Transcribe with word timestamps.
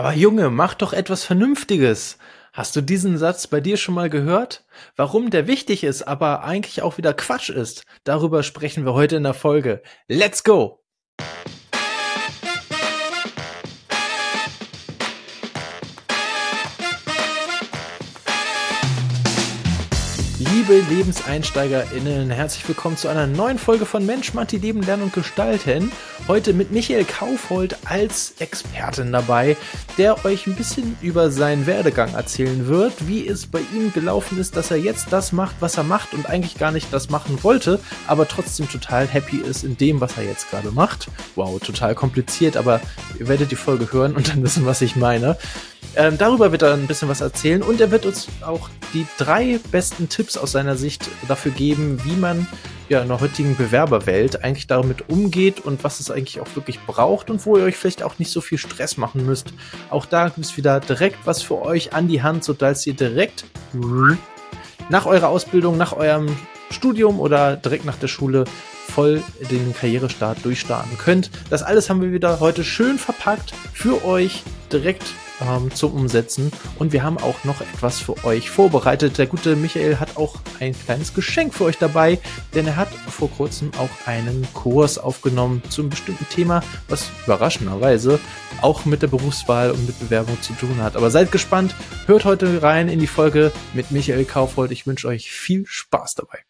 Aber 0.00 0.14
Junge, 0.14 0.48
mach 0.48 0.72
doch 0.72 0.94
etwas 0.94 1.24
Vernünftiges. 1.24 2.16
Hast 2.54 2.74
du 2.74 2.80
diesen 2.80 3.18
Satz 3.18 3.46
bei 3.46 3.60
dir 3.60 3.76
schon 3.76 3.94
mal 3.94 4.08
gehört? 4.08 4.64
Warum 4.96 5.28
der 5.28 5.46
wichtig 5.46 5.84
ist, 5.84 6.04
aber 6.04 6.42
eigentlich 6.42 6.80
auch 6.80 6.96
wieder 6.96 7.12
Quatsch 7.12 7.50
ist, 7.50 7.82
darüber 8.04 8.42
sprechen 8.42 8.86
wir 8.86 8.94
heute 8.94 9.16
in 9.16 9.24
der 9.24 9.34
Folge. 9.34 9.82
Let's 10.08 10.42
go! 10.42 10.82
Liebe 20.70 20.94
LebenseinsteigerInnen, 20.94 22.30
herzlich 22.30 22.68
willkommen 22.68 22.96
zu 22.96 23.08
einer 23.08 23.26
neuen 23.26 23.58
Folge 23.58 23.86
von 23.86 24.06
Mensch, 24.06 24.34
Matti, 24.34 24.56
Leben, 24.56 24.82
Lernen 24.82 25.02
und 25.02 25.12
Gestalten. 25.12 25.90
Heute 26.28 26.52
mit 26.52 26.70
Michael 26.70 27.04
Kaufhold 27.04 27.76
als 27.86 28.34
Expertin 28.38 29.10
dabei, 29.10 29.56
der 29.98 30.24
euch 30.24 30.46
ein 30.46 30.54
bisschen 30.54 30.96
über 31.02 31.32
seinen 31.32 31.66
Werdegang 31.66 32.14
erzählen 32.14 32.68
wird, 32.68 33.08
wie 33.08 33.26
es 33.26 33.48
bei 33.48 33.58
ihm 33.74 33.92
gelaufen 33.92 34.38
ist, 34.38 34.54
dass 34.54 34.70
er 34.70 34.76
jetzt 34.76 35.08
das 35.10 35.32
macht, 35.32 35.56
was 35.58 35.76
er 35.76 35.82
macht 35.82 36.14
und 36.14 36.26
eigentlich 36.26 36.56
gar 36.56 36.70
nicht 36.70 36.92
das 36.92 37.10
machen 37.10 37.42
wollte, 37.42 37.80
aber 38.06 38.28
trotzdem 38.28 38.68
total 38.68 39.08
happy 39.08 39.38
ist 39.38 39.64
in 39.64 39.76
dem, 39.76 40.00
was 40.00 40.16
er 40.18 40.22
jetzt 40.22 40.50
gerade 40.50 40.70
macht. 40.70 41.08
Wow, 41.34 41.58
total 41.58 41.96
kompliziert, 41.96 42.56
aber 42.56 42.80
ihr 43.18 43.26
werdet 43.26 43.50
die 43.50 43.56
Folge 43.56 43.92
hören 43.92 44.14
und 44.14 44.28
dann 44.28 44.44
wissen, 44.44 44.66
was 44.66 44.82
ich 44.82 44.94
meine. 44.94 45.36
Ähm, 45.96 46.16
darüber 46.16 46.52
wird 46.52 46.62
er 46.62 46.74
ein 46.74 46.86
bisschen 46.86 47.08
was 47.08 47.20
erzählen 47.20 47.62
und 47.62 47.80
er 47.80 47.90
wird 47.90 48.06
uns 48.06 48.28
auch 48.42 48.68
die 48.94 49.06
drei 49.18 49.58
besten 49.70 50.08
Tipps 50.08 50.36
aus 50.36 50.52
seiner 50.60 50.76
Sicht 50.76 51.08
dafür 51.26 51.52
geben, 51.52 52.04
wie 52.04 52.16
man 52.16 52.46
ja 52.90 53.00
in 53.00 53.08
der 53.08 53.20
heutigen 53.20 53.56
Bewerberwelt 53.56 54.44
eigentlich 54.44 54.66
damit 54.66 55.08
umgeht 55.08 55.60
und 55.60 55.84
was 55.84 56.00
es 56.00 56.10
eigentlich 56.10 56.38
auch 56.38 56.54
wirklich 56.54 56.78
braucht 56.80 57.30
und 57.30 57.46
wo 57.46 57.56
ihr 57.56 57.64
euch 57.64 57.76
vielleicht 57.76 58.02
auch 58.02 58.18
nicht 58.18 58.30
so 58.30 58.42
viel 58.42 58.58
Stress 58.58 58.98
machen 58.98 59.24
müsst. 59.24 59.54
Auch 59.88 60.04
da 60.04 60.28
gibt 60.28 60.44
es 60.44 60.56
wieder 60.58 60.80
direkt 60.80 61.18
was 61.24 61.40
für 61.40 61.62
euch 61.62 61.94
an 61.94 62.08
die 62.08 62.22
Hand, 62.22 62.44
sodass 62.44 62.86
ihr 62.86 62.92
direkt 62.92 63.46
nach 64.90 65.06
eurer 65.06 65.28
Ausbildung, 65.28 65.78
nach 65.78 65.94
eurem 65.94 66.26
Studium 66.70 67.20
oder 67.20 67.56
direkt 67.56 67.86
nach 67.86 67.96
der 67.96 68.08
Schule 68.08 68.44
voll 68.88 69.22
den 69.50 69.72
Karrierestart 69.72 70.44
durchstarten 70.44 70.98
könnt. 70.98 71.30
Das 71.48 71.62
alles 71.62 71.88
haben 71.88 72.02
wir 72.02 72.12
wieder 72.12 72.40
heute 72.40 72.64
schön 72.64 72.98
verpackt 72.98 73.54
für 73.72 74.04
euch 74.04 74.42
direkt 74.70 75.04
ähm, 75.40 75.74
zum 75.74 75.92
Umsetzen. 75.92 76.52
Und 76.78 76.92
wir 76.92 77.02
haben 77.02 77.18
auch 77.18 77.44
noch 77.44 77.60
etwas 77.60 77.98
für 77.98 78.24
euch 78.24 78.50
vorbereitet. 78.50 79.18
Der 79.18 79.26
gute 79.26 79.56
Michael 79.56 79.98
hat 79.98 80.16
auch 80.16 80.36
ein 80.58 80.74
kleines 80.84 81.14
Geschenk 81.14 81.54
für 81.54 81.64
euch 81.64 81.78
dabei, 81.78 82.18
denn 82.54 82.66
er 82.66 82.76
hat 82.76 82.88
vor 82.88 83.30
kurzem 83.30 83.70
auch 83.78 84.06
einen 84.06 84.46
Kurs 84.52 84.98
aufgenommen 84.98 85.62
zu 85.68 85.82
einem 85.82 85.90
bestimmten 85.90 86.28
Thema, 86.28 86.62
was 86.88 87.10
überraschenderweise 87.24 88.20
auch 88.62 88.84
mit 88.84 89.02
der 89.02 89.08
Berufswahl 89.08 89.70
und 89.70 89.86
mit 89.86 89.98
Bewerbung 89.98 90.40
zu 90.42 90.52
tun 90.54 90.82
hat. 90.82 90.96
Aber 90.96 91.10
seid 91.10 91.32
gespannt, 91.32 91.74
hört 92.06 92.24
heute 92.24 92.62
rein 92.62 92.88
in 92.88 93.00
die 93.00 93.06
Folge 93.06 93.52
mit 93.74 93.90
Michael 93.90 94.24
Kaufhold. 94.24 94.70
Ich 94.70 94.86
wünsche 94.86 95.08
euch 95.08 95.30
viel 95.30 95.64
Spaß 95.66 96.14
dabei. 96.14 96.49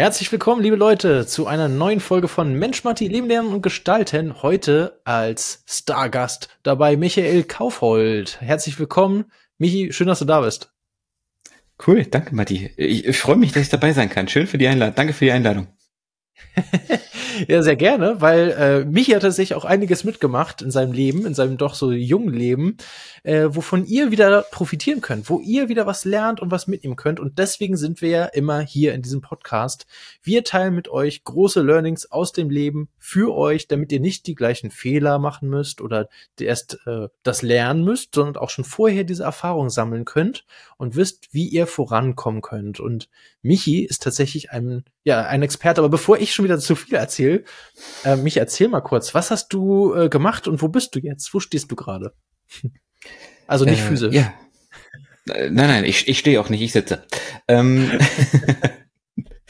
Herzlich 0.00 0.30
willkommen, 0.30 0.62
liebe 0.62 0.76
Leute, 0.76 1.26
zu 1.26 1.48
einer 1.48 1.66
neuen 1.66 1.98
Folge 1.98 2.28
von 2.28 2.54
Mensch, 2.54 2.84
Matti, 2.84 3.08
Leben, 3.08 3.26
Lernen 3.26 3.52
und 3.52 3.62
Gestalten. 3.62 4.44
Heute 4.44 5.00
als 5.02 5.64
Stargast 5.66 6.48
dabei 6.62 6.96
Michael 6.96 7.42
Kaufhold. 7.42 8.40
Herzlich 8.40 8.78
willkommen. 8.78 9.24
Michi, 9.58 9.92
schön, 9.92 10.06
dass 10.06 10.20
du 10.20 10.24
da 10.24 10.42
bist. 10.42 10.72
Cool, 11.84 12.04
danke, 12.04 12.32
Matti. 12.32 12.70
Ich, 12.76 13.06
ich 13.06 13.18
freue 13.18 13.34
mich, 13.34 13.50
dass 13.50 13.64
ich 13.64 13.70
dabei 13.70 13.92
sein 13.92 14.08
kann. 14.08 14.28
Schön 14.28 14.46
für 14.46 14.56
die 14.56 14.68
Einladung. 14.68 14.94
Danke 14.94 15.14
für 15.14 15.24
die 15.24 15.32
Einladung. 15.32 15.66
ja, 17.48 17.62
sehr 17.62 17.76
gerne, 17.76 18.20
weil 18.20 18.50
äh, 18.50 18.84
Michi 18.84 19.12
hat 19.12 19.32
sich 19.32 19.54
auch 19.54 19.64
einiges 19.64 20.04
mitgemacht 20.04 20.62
in 20.62 20.70
seinem 20.70 20.92
Leben, 20.92 21.26
in 21.26 21.34
seinem 21.34 21.56
doch 21.56 21.74
so 21.74 21.92
jungen 21.92 22.32
Leben, 22.32 22.76
äh, 23.22 23.46
wovon 23.50 23.86
ihr 23.86 24.10
wieder 24.10 24.42
profitieren 24.50 25.00
könnt, 25.00 25.30
wo 25.30 25.40
ihr 25.40 25.68
wieder 25.68 25.86
was 25.86 26.04
lernt 26.04 26.40
und 26.40 26.50
was 26.50 26.66
mitnehmen 26.66 26.96
könnt. 26.96 27.20
Und 27.20 27.38
deswegen 27.38 27.76
sind 27.76 28.02
wir 28.02 28.08
ja 28.08 28.24
immer 28.26 28.60
hier 28.60 28.94
in 28.94 29.02
diesem 29.02 29.20
Podcast. 29.20 29.86
Wir 30.22 30.44
teilen 30.44 30.74
mit 30.74 30.88
euch 30.88 31.24
große 31.24 31.62
Learnings 31.62 32.10
aus 32.10 32.32
dem 32.32 32.50
Leben 32.50 32.88
für 33.08 33.34
euch, 33.34 33.68
damit 33.68 33.90
ihr 33.90 34.00
nicht 34.00 34.26
die 34.26 34.34
gleichen 34.34 34.70
Fehler 34.70 35.18
machen 35.18 35.48
müsst 35.48 35.80
oder 35.80 36.10
erst 36.38 36.78
äh, 36.86 37.08
das 37.22 37.40
lernen 37.40 37.82
müsst, 37.82 38.14
sondern 38.14 38.36
auch 38.36 38.50
schon 38.50 38.66
vorher 38.66 39.02
diese 39.02 39.22
Erfahrung 39.22 39.70
sammeln 39.70 40.04
könnt 40.04 40.44
und 40.76 40.94
wisst, 40.94 41.32
wie 41.32 41.48
ihr 41.48 41.66
vorankommen 41.66 42.42
könnt. 42.42 42.80
Und 42.80 43.08
Michi 43.40 43.82
ist 43.82 44.02
tatsächlich 44.02 44.50
ein, 44.50 44.84
ja, 45.04 45.22
ein 45.22 45.40
Experte. 45.40 45.80
Aber 45.80 45.88
bevor 45.88 46.18
ich 46.18 46.34
schon 46.34 46.44
wieder 46.44 46.58
zu 46.58 46.76
viel 46.76 46.96
erzähle, 46.96 47.44
äh, 48.04 48.16
Michi, 48.16 48.40
erzähl 48.40 48.68
mal 48.68 48.82
kurz, 48.82 49.14
was 49.14 49.30
hast 49.30 49.54
du 49.54 49.94
äh, 49.94 50.10
gemacht 50.10 50.46
und 50.46 50.60
wo 50.60 50.68
bist 50.68 50.94
du 50.94 50.98
jetzt? 50.98 51.32
Wo 51.32 51.40
stehst 51.40 51.70
du 51.70 51.76
gerade? 51.76 52.12
Also 53.46 53.64
nicht 53.64 53.80
äh, 53.80 53.84
physisch. 53.84 54.14
Ja. 54.14 54.34
Nein, 55.24 55.54
nein, 55.54 55.84
ich, 55.84 56.06
ich 56.06 56.18
stehe 56.18 56.38
auch 56.38 56.50
nicht, 56.50 56.60
ich 56.60 56.72
sitze. 56.72 57.04
Ähm, 57.46 57.90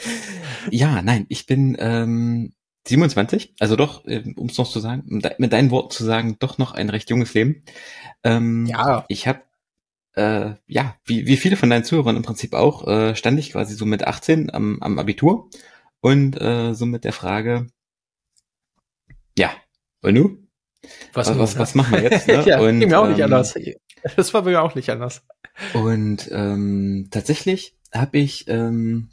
ja, 0.71 1.03
nein, 1.03 1.27
ich 1.29 1.47
bin 1.47 1.77
ähm, 1.81 2.53
27, 2.89 3.55
also 3.61 3.77
doch, 3.77 4.05
äh, 4.07 4.23
um 4.37 4.49
es 4.49 4.59
noch 4.59 4.71
zu 4.71 4.81
sagen, 4.81 5.23
mit 5.39 5.53
deinen 5.53 5.71
Worten 5.71 5.91
zu 5.91 6.05
sagen, 6.05 6.37
doch 6.39 6.59
noch 6.59 6.73
ein 6.73 6.91
recht 6.91 7.11
junges 7.11 7.35
Leben. 7.35 7.65
Ähm, 8.25 8.67
ja. 8.67 9.05
Ich 9.09 9.27
habe 9.27 9.43
äh, 10.19 10.55
ja, 10.67 10.97
wie, 11.05 11.27
wie 11.27 11.37
viele 11.37 11.57
von 11.57 11.71
deinen 11.71 11.85
Zuhörern 11.85 12.17
im 12.17 12.23
Prinzip 12.23 12.53
auch, 12.53 12.87
äh, 12.89 13.15
stand 13.15 13.39
ich 13.39 13.53
quasi 13.53 13.75
so 13.75 13.87
mit 13.87 14.05
18 14.05 14.53
am, 14.53 14.79
am 14.81 14.99
Abitur 14.99 15.49
und 16.01 16.41
äh, 16.41 16.75
so 16.75 16.87
mit 16.87 17.05
der 17.05 17.13
Frage, 17.13 17.69
ja, 19.39 19.53
und 20.03 20.15
nu? 20.15 20.39
Was, 21.13 21.29
was, 21.29 21.39
was, 21.39 21.59
was 21.59 21.75
machen 21.75 21.93
wir 21.93 22.03
jetzt? 22.03 22.27
Ne? 22.27 22.43
ja, 22.47 22.61
und, 22.61 22.79
mir 22.79 23.01
auch 23.01 23.09
nicht 23.09 23.19
ähm, 23.19 23.27
anders. 23.27 23.55
Das 24.17 24.33
war 24.35 24.43
mir 24.43 24.63
auch 24.63 24.75
nicht 24.75 24.91
anders. 24.91 25.25
Und 25.75 26.29
ähm, 26.33 27.09
tatsächlich 27.11 27.77
habe 27.93 28.19
ich 28.19 28.47
ähm, 28.49 29.11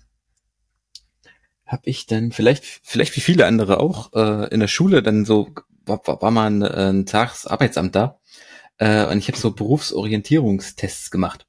habe 1.65 1.83
ich 1.85 2.05
dann 2.05 2.31
vielleicht 2.31 2.63
vielleicht 2.83 3.15
wie 3.15 3.21
viele 3.21 3.45
andere 3.45 3.79
auch 3.79 4.13
äh, 4.13 4.53
in 4.53 4.59
der 4.59 4.67
Schule 4.67 5.01
dann 5.01 5.25
so 5.25 5.49
war, 5.85 6.01
war 6.05 6.31
mal 6.31 6.47
ein, 6.47 6.63
ein 6.63 7.05
Tagsarbeitsamt 7.05 7.95
da 7.95 8.19
äh, 8.77 9.05
und 9.05 9.17
ich 9.17 9.27
habe 9.27 9.37
so 9.37 9.51
Berufsorientierungstests 9.51 11.11
gemacht. 11.11 11.47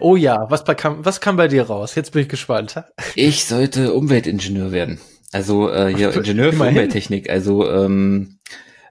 Oh 0.00 0.16
ja, 0.16 0.46
was 0.48 0.64
kam, 0.64 1.04
was 1.04 1.20
kam 1.20 1.36
bei 1.36 1.48
dir 1.48 1.64
raus? 1.64 1.94
Jetzt 1.94 2.12
bin 2.12 2.22
ich 2.22 2.28
gespannt. 2.28 2.82
Ich 3.14 3.44
sollte 3.44 3.92
Umweltingenieur 3.92 4.72
werden. 4.72 5.00
Also 5.32 5.70
äh, 5.70 5.94
hier 5.94 6.12
Ingenieur 6.12 6.52
für 6.52 6.64
Umwelttechnik, 6.66 7.30
also 7.30 7.70
ähm, 7.70 8.38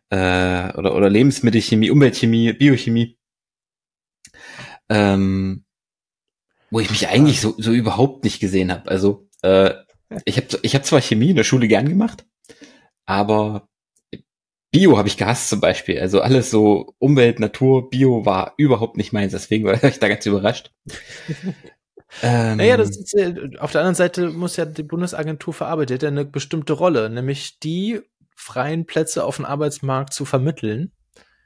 äh, 0.09 0.71
oder, 0.77 0.95
oder 0.95 1.09
Lebensmittelchemie, 1.09 1.89
Umweltchemie, 1.89 2.53
Biochemie. 2.53 3.17
Ähm, 4.89 5.65
wo 6.71 6.79
ich 6.79 6.89
mich 6.89 7.07
eigentlich 7.07 7.41
so, 7.41 7.55
so 7.57 7.71
überhaupt 7.71 8.23
nicht 8.23 8.39
gesehen 8.39 8.71
habe. 8.71 8.89
Also 8.89 9.27
äh, 9.41 9.71
ich 10.25 10.37
habe 10.37 10.47
ich 10.61 10.75
hab 10.75 10.85
zwar 10.85 11.01
Chemie 11.01 11.31
in 11.31 11.35
der 11.35 11.43
Schule 11.43 11.67
gern 11.67 11.87
gemacht, 11.87 12.25
aber 13.05 13.69
Bio 14.71 14.97
habe 14.97 15.07
ich 15.07 15.17
gehasst 15.17 15.49
zum 15.49 15.59
Beispiel. 15.59 15.99
Also 15.99 16.21
alles 16.21 16.51
so 16.51 16.93
Umwelt, 16.99 17.39
Natur, 17.39 17.89
Bio 17.89 18.25
war 18.25 18.53
überhaupt 18.57 18.97
nicht 18.97 19.13
meins. 19.13 19.31
Deswegen 19.31 19.65
war 19.65 19.83
ich 19.83 19.99
da 19.99 20.07
ganz 20.07 20.25
überrascht. 20.25 20.71
ähm, 22.21 22.57
naja, 22.57 22.77
das 22.77 22.95
ist, 22.95 23.15
äh, 23.15 23.57
auf 23.59 23.71
der 23.71 23.81
anderen 23.81 23.95
Seite 23.95 24.29
muss 24.29 24.57
ja 24.57 24.65
die 24.65 24.83
Bundesagentur 24.83 25.53
verarbeitet 25.53 26.03
ja 26.03 26.09
eine 26.09 26.25
bestimmte 26.25 26.73
Rolle, 26.73 27.09
nämlich 27.09 27.59
die 27.59 28.01
freien 28.35 28.85
Plätze 28.85 29.25
auf 29.25 29.37
dem 29.37 29.45
Arbeitsmarkt 29.45 30.13
zu 30.13 30.25
vermitteln. 30.25 30.91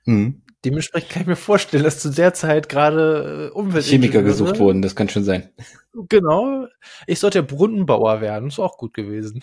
Mhm. 0.05 0.41
Dementsprechend 0.65 1.09
kann 1.09 1.21
ich 1.23 1.27
mir 1.27 1.35
vorstellen, 1.35 1.83
dass 1.83 1.99
zu 1.99 2.09
der 2.09 2.33
Zeit 2.33 2.69
gerade 2.69 3.49
äh, 3.51 3.57
Umwelt 3.57 3.85
Chemiker 3.85 4.21
gesucht 4.21 4.59
wurden, 4.59 4.81
das 4.81 4.95
kann 4.95 5.09
schon 5.09 5.23
sein. 5.23 5.49
Genau. 5.93 6.67
Ich 7.07 7.19
sollte 7.19 7.43
Brunnenbauer 7.43 8.21
werden, 8.21 8.47
ist 8.47 8.59
auch 8.59 8.77
gut 8.77 8.93
gewesen. 8.93 9.41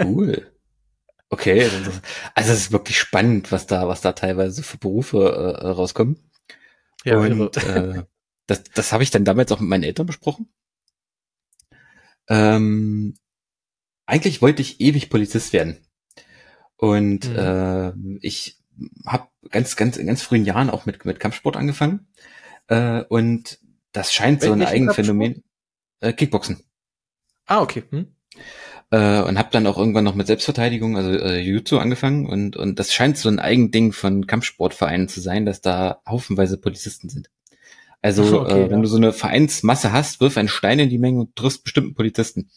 cool. 0.00 0.50
Okay, 1.30 1.64
also 2.34 2.50
es 2.52 2.64
ist 2.64 2.72
wirklich 2.72 2.98
spannend, 2.98 3.52
was 3.52 3.66
da, 3.66 3.88
was 3.88 4.02
da 4.02 4.12
teilweise 4.12 4.62
für 4.62 4.76
Berufe 4.76 5.56
äh, 5.62 5.68
rauskommen. 5.68 6.18
Ja, 7.04 7.16
und 7.16 7.56
äh, 7.56 8.02
das, 8.46 8.64
das 8.64 8.92
habe 8.92 9.02
ich 9.02 9.10
dann 9.10 9.24
damals 9.24 9.50
auch 9.50 9.60
mit 9.60 9.68
meinen 9.68 9.84
Eltern 9.84 10.06
besprochen. 10.06 10.52
Ähm, 12.28 13.14
eigentlich 14.04 14.42
wollte 14.42 14.62
ich 14.62 14.80
ewig 14.80 15.08
Polizist 15.08 15.52
werden. 15.52 15.78
Und 16.76 17.28
mhm. 17.28 17.36
äh, 17.36 17.92
ich 18.20 18.58
habe 19.06 19.28
ganz, 19.50 19.76
ganz, 19.76 19.96
in 19.96 20.06
ganz 20.06 20.22
frühen 20.22 20.44
Jahren 20.44 20.68
auch 20.68 20.84
mit, 20.84 21.04
mit 21.04 21.20
Kampfsport 21.20 21.56
angefangen. 21.56 22.08
Äh, 22.66 23.04
und 23.04 23.58
das 23.92 24.12
scheint 24.12 24.42
Welchen 24.42 24.58
so 24.58 24.64
ein 24.64 24.68
Eigenphänomen. 24.68 25.44
Äh, 26.02 26.12
Kickboxen. 26.12 26.62
Ah, 27.46 27.62
okay. 27.62 27.84
Hm 27.90 28.08
äh, 28.92 29.22
und 29.22 29.38
habe 29.38 29.48
dann 29.50 29.66
auch 29.66 29.78
irgendwann 29.78 30.04
noch 30.04 30.14
mit 30.14 30.26
Selbstverteidigung, 30.26 30.96
also 30.96 31.10
äh, 31.10 31.40
Jiu-Jitsu 31.40 31.78
angefangen 31.78 32.26
und 32.26 32.56
und 32.56 32.78
das 32.78 32.92
scheint 32.92 33.16
so 33.16 33.28
ein 33.28 33.40
Eigending 33.40 33.92
von 33.92 34.26
Kampfsportvereinen 34.26 35.08
zu 35.08 35.20
sein, 35.20 35.46
dass 35.46 35.62
da 35.62 36.02
haufenweise 36.06 36.58
Polizisten 36.58 37.08
sind. 37.08 37.30
Also 38.02 38.40
okay, 38.40 38.52
äh, 38.52 38.70
wenn 38.70 38.78
ja. 38.78 38.82
du 38.82 38.86
so 38.86 38.98
eine 38.98 39.12
Vereinsmasse 39.12 39.92
hast, 39.92 40.20
wirf 40.20 40.36
einen 40.36 40.48
Stein 40.48 40.78
in 40.78 40.90
die 40.90 40.98
Menge 40.98 41.20
und 41.20 41.34
triffst 41.36 41.64
bestimmten 41.64 41.94
Polizisten. 41.94 42.50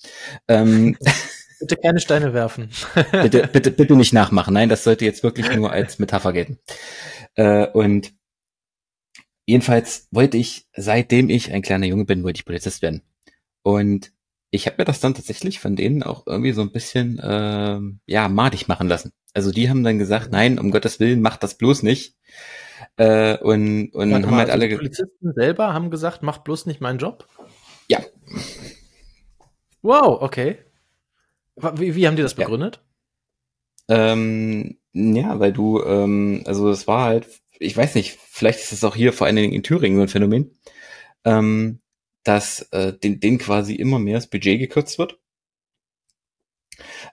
Ähm, 0.48 0.98
Bitte 1.60 1.78
keine 1.78 2.02
Steine 2.02 2.34
werfen. 2.34 2.70
bitte, 3.14 3.48
bitte, 3.48 3.72
bitte 3.72 3.96
nicht 3.96 4.12
nachmachen. 4.12 4.54
Nein, 4.54 4.68
das 4.68 4.84
sollte 4.84 5.06
jetzt 5.06 5.24
wirklich 5.24 5.56
nur 5.56 5.72
als 5.72 6.00
Metapher 6.00 6.34
gelten. 6.34 6.60
Äh, 7.36 7.68
und 7.68 8.12
jedenfalls 9.46 10.10
wollte 10.12 10.36
ich, 10.36 10.68
seitdem 10.76 11.30
ich 11.30 11.54
ein 11.54 11.62
kleiner 11.62 11.86
Junge 11.86 12.04
bin, 12.04 12.24
wollte 12.24 12.40
ich 12.40 12.46
Polizist 12.46 12.82
werden. 12.82 13.04
Und 13.66 14.12
ich 14.52 14.68
habe 14.68 14.76
mir 14.78 14.86
das 14.86 15.00
dann 15.00 15.16
tatsächlich 15.16 15.60
von 15.60 15.76
denen 15.76 16.04
auch 16.04 16.28
irgendwie 16.28 16.52
so 16.52 16.62
ein 16.62 16.72
bisschen 16.72 17.18
äh, 17.18 17.80
ja 18.06 18.30
madig 18.30 18.68
machen 18.68 18.88
lassen. 18.88 19.12
Also 19.34 19.52
die 19.52 19.72
haben 19.72 19.84
dann 19.84 19.98
gesagt, 19.98 20.32
nein, 20.32 20.60
um 20.60 20.70
Gottes 20.70 21.00
Willen, 21.00 21.20
mach 21.20 21.38
das 21.38 21.58
bloß 21.58 21.82
nicht. 21.82 22.16
Äh, 22.96 23.40
und 23.40 23.90
und 23.90 24.12
Warte 24.12 24.28
haben 24.28 24.32
mal, 24.32 24.38
halt 24.38 24.50
also 24.52 24.62
alle 24.62 24.70
die 24.70 24.76
Polizisten 24.76 25.34
selber 25.34 25.74
haben 25.74 25.90
gesagt, 25.90 26.22
mach 26.22 26.38
bloß 26.38 26.68
nicht 26.68 26.80
meinen 26.80 27.00
Job. 27.00 27.28
Ja. 27.88 28.02
Wow, 29.82 30.22
okay. 30.22 30.60
Wie, 31.56 31.96
wie 31.96 32.06
haben 32.06 32.16
die 32.16 32.22
das 32.22 32.36
begründet? 32.36 32.84
Ja. 33.90 34.14
Ähm, 34.14 34.78
ja, 34.94 35.40
weil 35.40 35.54
du, 35.54 35.82
ähm, 35.82 36.44
also 36.46 36.70
es 36.70 36.88
war 36.88 37.06
halt, 37.06 37.28
ich 37.58 37.76
weiß 37.76 37.96
nicht, 37.96 38.20
vielleicht 38.30 38.60
ist 38.60 38.74
es 38.74 38.84
auch 38.84 38.96
hier 38.96 39.12
vor 39.12 39.26
allen 39.26 39.38
Dingen 39.38 39.54
in 39.54 39.64
Thüringen 39.64 39.98
so 39.98 40.04
ein 40.04 40.08
Phänomen. 40.08 40.56
Ähm, 41.24 41.80
dass 42.26 42.64
äh, 42.72 42.92
den, 42.92 43.22
denen 43.22 43.38
quasi 43.38 43.76
immer 43.76 44.00
mehr 44.00 44.16
das 44.16 44.28
Budget 44.28 44.60
gekürzt 44.60 45.00
wird, 45.00 45.20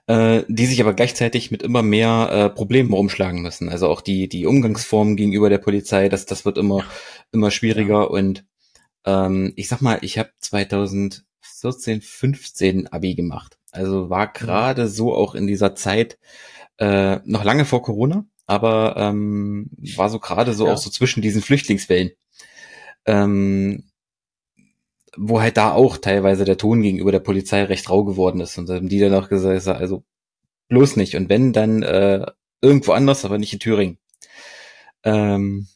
äh, 0.07 0.43
die 0.47 0.65
sich 0.65 0.81
aber 0.81 0.93
gleichzeitig 0.93 1.51
mit 1.51 1.63
immer 1.63 1.83
mehr 1.83 2.29
äh, 2.31 2.49
Problemen 2.49 2.91
rumschlagen 2.91 3.41
müssen. 3.41 3.69
Also 3.69 3.87
auch 3.87 4.01
die, 4.01 4.27
die 4.27 4.45
Umgangsformen 4.45 5.15
gegenüber 5.15 5.49
der 5.49 5.59
Polizei, 5.59 6.09
das, 6.09 6.25
das 6.25 6.45
wird 6.45 6.57
immer, 6.57 6.83
immer 7.31 7.51
schwieriger. 7.51 8.01
Ja. 8.01 8.03
Und 8.03 8.43
ähm, 9.05 9.53
ich 9.55 9.67
sag 9.67 9.81
mal, 9.81 9.99
ich 10.01 10.17
habe 10.17 10.31
2014, 10.39 12.01
15 12.01 12.87
Abi 12.87 13.15
gemacht. 13.15 13.57
Also 13.71 14.09
war 14.09 14.27
mhm. 14.27 14.33
gerade 14.33 14.87
so 14.87 15.15
auch 15.15 15.35
in 15.35 15.47
dieser 15.47 15.75
Zeit, 15.75 16.17
äh, 16.77 17.19
noch 17.25 17.43
lange 17.43 17.65
vor 17.65 17.83
Corona, 17.83 18.25
aber 18.47 18.95
ähm, 18.97 19.69
war 19.95 20.09
so 20.09 20.19
gerade 20.19 20.53
so 20.53 20.65
ja. 20.65 20.73
auch 20.73 20.77
so 20.77 20.89
zwischen 20.89 21.21
diesen 21.21 21.41
Flüchtlingswellen. 21.41 22.11
Ähm, 23.05 23.83
wo 25.17 25.41
halt 25.41 25.57
da 25.57 25.73
auch 25.73 25.97
teilweise 25.97 26.45
der 26.45 26.57
Ton 26.57 26.81
gegenüber 26.81 27.11
der 27.11 27.19
Polizei 27.19 27.63
recht 27.63 27.89
rau 27.89 28.03
geworden 28.03 28.41
ist 28.41 28.57
und 28.57 28.69
haben 28.69 28.89
die 28.89 28.99
dann 28.99 29.13
auch 29.13 29.29
gesagt, 29.29 29.67
also 29.67 30.03
bloß 30.69 30.95
nicht 30.95 31.15
und 31.15 31.29
wenn, 31.29 31.53
dann 31.53 31.83
äh, 31.83 32.25
irgendwo 32.61 32.93
anders, 32.93 33.25
aber 33.25 33.37
nicht 33.37 33.53
in 33.53 33.59
Thüringen. 33.59 33.99
Ähm, 35.03 35.67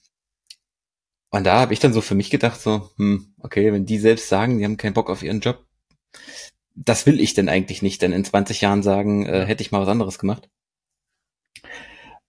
und 1.29 1.43
da 1.43 1.59
habe 1.59 1.73
ich 1.73 1.79
dann 1.79 1.93
so 1.93 2.01
für 2.01 2.15
mich 2.15 2.29
gedacht, 2.29 2.59
so, 2.59 2.89
hm, 2.97 3.33
okay, 3.39 3.73
wenn 3.73 3.85
die 3.85 3.99
selbst 3.99 4.29
sagen, 4.29 4.57
die 4.57 4.65
haben 4.65 4.77
keinen 4.77 4.93
Bock 4.93 5.09
auf 5.09 5.23
ihren 5.23 5.41
Job, 5.41 5.65
das 6.75 7.05
will 7.05 7.19
ich 7.19 7.33
denn 7.33 7.49
eigentlich 7.49 7.81
nicht, 7.81 8.01
denn 8.01 8.13
in 8.13 8.23
20 8.23 8.61
Jahren 8.61 8.83
sagen, 8.83 9.25
äh, 9.25 9.45
hätte 9.45 9.61
ich 9.61 9.71
mal 9.71 9.81
was 9.81 9.89
anderes 9.89 10.19
gemacht. 10.19 10.49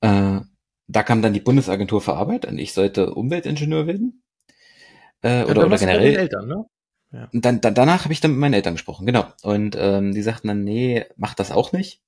Äh, 0.00 0.40
da 0.88 1.02
kam 1.02 1.22
dann 1.22 1.34
die 1.34 1.40
Bundesagentur 1.40 2.00
für 2.00 2.14
Arbeit 2.14 2.46
und 2.46 2.58
ich 2.58 2.72
sollte 2.72 3.14
Umweltingenieur 3.14 3.87
werden. 3.87 4.22
Äh, 5.22 5.44
oder, 5.44 5.61
ja, 5.61 5.66
oder 5.66 5.78
generell. 5.78 6.16
Eltern, 6.16 6.49
ne? 6.49 6.64
Ja. 7.12 7.28
Und 7.32 7.44
dann, 7.44 7.60
dann, 7.60 7.75
danach 7.75 8.05
habe 8.05 8.12
ich 8.12 8.20
dann 8.20 8.32
mit 8.32 8.40
meinen 8.40 8.55
Eltern 8.55 8.75
gesprochen, 8.75 9.06
genau. 9.06 9.26
Und 9.43 9.76
ähm, 9.78 10.12
die 10.12 10.22
sagten 10.22 10.49
dann, 10.49 10.64
nee, 10.64 11.05
mach 11.16 11.34
das 11.34 11.50
auch 11.50 11.72
nicht. 11.72 12.02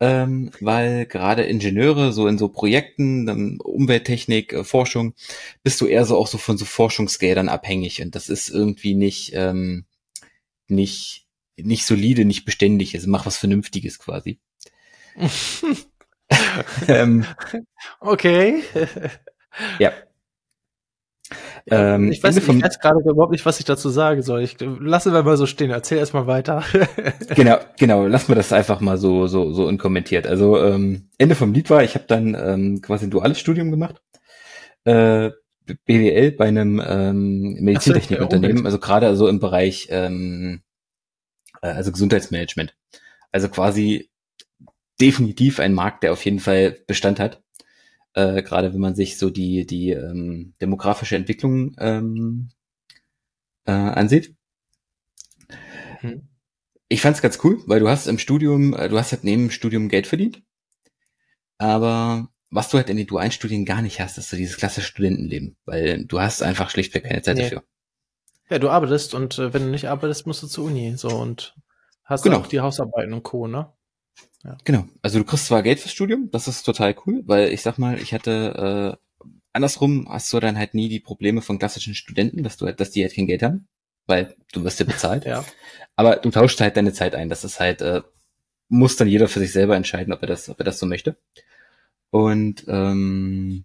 Ähm, 0.00 0.50
weil 0.60 1.06
gerade 1.06 1.44
Ingenieure 1.44 2.12
so 2.12 2.26
in 2.26 2.36
so 2.36 2.48
Projekten, 2.48 3.26
dann 3.26 3.58
Umwelttechnik, 3.60 4.52
äh, 4.52 4.64
Forschung, 4.64 5.14
bist 5.62 5.80
du 5.80 5.86
eher 5.86 6.04
so 6.04 6.18
auch 6.18 6.26
so 6.26 6.36
von 6.36 6.58
so 6.58 6.64
Forschungsgeldern 6.64 7.48
abhängig 7.48 8.02
und 8.02 8.16
das 8.16 8.28
ist 8.28 8.48
irgendwie 8.48 8.94
nicht 8.94 9.32
ähm, 9.34 9.84
nicht 10.66 11.26
nicht 11.56 11.86
solide, 11.86 12.24
nicht 12.24 12.44
beständig. 12.44 12.94
Also 12.96 13.08
mach 13.08 13.24
was 13.24 13.36
Vernünftiges 13.36 14.00
quasi. 14.00 14.40
ähm, 16.88 17.24
okay. 18.00 18.62
ja, 19.78 19.92
ähm, 21.70 22.12
ich 22.12 22.22
weiß, 22.22 22.36
ich 22.36 22.46
weiß 22.46 22.78
gerade 22.78 23.00
überhaupt 23.00 23.32
nicht, 23.32 23.46
was 23.46 23.58
ich 23.58 23.64
dazu 23.64 23.88
sagen 23.88 24.22
soll. 24.22 24.42
Ich 24.42 24.56
lasse 24.60 25.12
wir 25.12 25.22
mal 25.22 25.36
so 25.36 25.46
stehen. 25.46 25.70
Erzähl 25.70 25.98
erst 25.98 26.12
mal 26.12 26.26
weiter. 26.26 26.62
genau, 27.34 27.58
genau. 27.78 28.06
Lass 28.06 28.28
mir 28.28 28.34
das 28.34 28.52
einfach 28.52 28.80
mal 28.80 28.98
so 28.98 29.26
so 29.26 29.52
so 29.52 29.66
unkommentiert. 29.66 30.26
Also 30.26 30.62
ähm, 30.62 31.08
Ende 31.16 31.34
vom 31.34 31.54
Lied 31.54 31.70
war, 31.70 31.82
ich 31.82 31.94
habe 31.94 32.04
dann 32.06 32.36
ähm, 32.38 32.82
quasi 32.82 33.06
ein 33.06 33.10
duales 33.10 33.38
Studium 33.38 33.70
gemacht. 33.70 34.02
Äh, 34.84 35.30
BWL 35.86 36.32
bei 36.32 36.48
einem 36.48 36.82
ähm, 36.86 37.54
Medizintechnikunternehmen, 37.60 38.66
also 38.66 38.78
gerade 38.78 39.06
also 39.06 39.28
im 39.28 39.40
Bereich 39.40 39.88
ähm, 39.90 40.60
äh, 41.62 41.68
also 41.68 41.92
Gesundheitsmanagement. 41.92 42.76
Also 43.32 43.48
quasi 43.48 44.10
definitiv 45.00 45.60
ein 45.60 45.72
Markt, 45.72 46.02
der 46.02 46.12
auf 46.12 46.22
jeden 46.26 46.40
Fall 46.40 46.76
Bestand 46.86 47.18
hat 47.18 47.43
äh, 48.14 48.42
gerade 48.42 48.72
wenn 48.72 48.80
man 48.80 48.94
sich 48.94 49.18
so 49.18 49.30
die, 49.30 49.66
die 49.66 49.90
ähm, 49.90 50.54
demografische 50.60 51.16
Entwicklung 51.16 51.74
ähm, 51.78 52.50
äh, 53.66 53.72
ansieht. 53.72 54.34
Hm. 56.00 56.28
Ich 56.88 57.00
fand's 57.00 57.22
ganz 57.22 57.38
cool, 57.44 57.62
weil 57.66 57.80
du 57.80 57.88
hast 57.88 58.06
im 58.06 58.18
Studium, 58.18 58.74
äh, 58.74 58.88
du 58.88 58.98
hast 58.98 59.12
halt 59.12 59.24
neben 59.24 59.44
dem 59.44 59.50
Studium 59.50 59.88
Geld 59.88 60.06
verdient. 60.06 60.42
Aber 61.58 62.28
was 62.50 62.70
du 62.70 62.76
halt 62.76 62.88
in 62.88 62.96
den 62.96 63.06
dualen 63.06 63.32
Studien 63.32 63.64
gar 63.64 63.82
nicht 63.82 64.00
hast, 64.00 64.16
ist 64.16 64.30
so 64.30 64.36
dieses 64.36 64.56
klassische 64.56 64.86
Studentenleben, 64.86 65.56
weil 65.64 66.04
du 66.04 66.20
hast 66.20 66.42
einfach 66.42 66.70
schlichtweg 66.70 67.04
keine 67.04 67.22
Zeit 67.22 67.36
nee. 67.36 67.42
dafür. 67.42 67.64
Ja, 68.50 68.58
du 68.58 68.68
arbeitest 68.68 69.14
und 69.14 69.38
äh, 69.38 69.52
wenn 69.52 69.64
du 69.64 69.70
nicht 69.70 69.88
arbeitest, 69.88 70.26
musst 70.26 70.42
du 70.42 70.46
zur 70.46 70.66
Uni 70.66 70.96
so 70.96 71.08
und 71.08 71.56
hast 72.04 72.22
genau. 72.22 72.38
auch 72.38 72.46
die 72.46 72.60
Hausarbeiten 72.60 73.12
und 73.12 73.22
Co. 73.22 73.48
Ne? 73.48 73.72
Ja. 74.44 74.58
Genau. 74.64 74.84
Also 75.02 75.18
du 75.18 75.24
kriegst 75.24 75.46
zwar 75.46 75.62
Geld 75.62 75.80
fürs 75.80 75.92
Studium, 75.92 76.30
das 76.30 76.48
ist 76.48 76.64
total 76.64 76.94
cool, 77.06 77.22
weil 77.26 77.52
ich 77.52 77.62
sag 77.62 77.78
mal, 77.78 77.98
ich 77.98 78.12
hatte 78.12 78.98
äh, 79.00 79.26
andersrum 79.54 80.06
hast 80.10 80.30
du 80.32 80.40
dann 80.40 80.58
halt 80.58 80.74
nie 80.74 80.88
die 80.90 81.00
Probleme 81.00 81.40
von 81.40 81.58
klassischen 81.58 81.94
Studenten, 81.94 82.42
dass 82.42 82.58
du 82.58 82.66
halt, 82.66 82.80
dass 82.80 82.90
die 82.90 83.02
halt 83.02 83.14
kein 83.14 83.26
Geld 83.26 83.42
haben, 83.42 83.66
weil 84.06 84.34
du 84.52 84.62
wirst 84.64 84.80
ja 84.80 84.86
bezahlt. 84.86 85.24
ja. 85.26 85.44
Aber 85.96 86.16
du 86.16 86.30
tauschst 86.30 86.60
halt 86.60 86.76
deine 86.76 86.92
Zeit 86.92 87.14
ein. 87.14 87.30
Das 87.30 87.44
ist 87.44 87.60
halt, 87.60 87.80
äh, 87.80 88.02
muss 88.68 88.96
dann 88.96 89.08
jeder 89.08 89.28
für 89.28 89.38
sich 89.38 89.52
selber 89.52 89.76
entscheiden, 89.76 90.12
ob 90.12 90.20
er 90.22 90.28
das, 90.28 90.48
ob 90.48 90.58
er 90.58 90.64
das 90.64 90.78
so 90.78 90.86
möchte. 90.86 91.16
Und 92.10 92.64
ähm, 92.68 93.64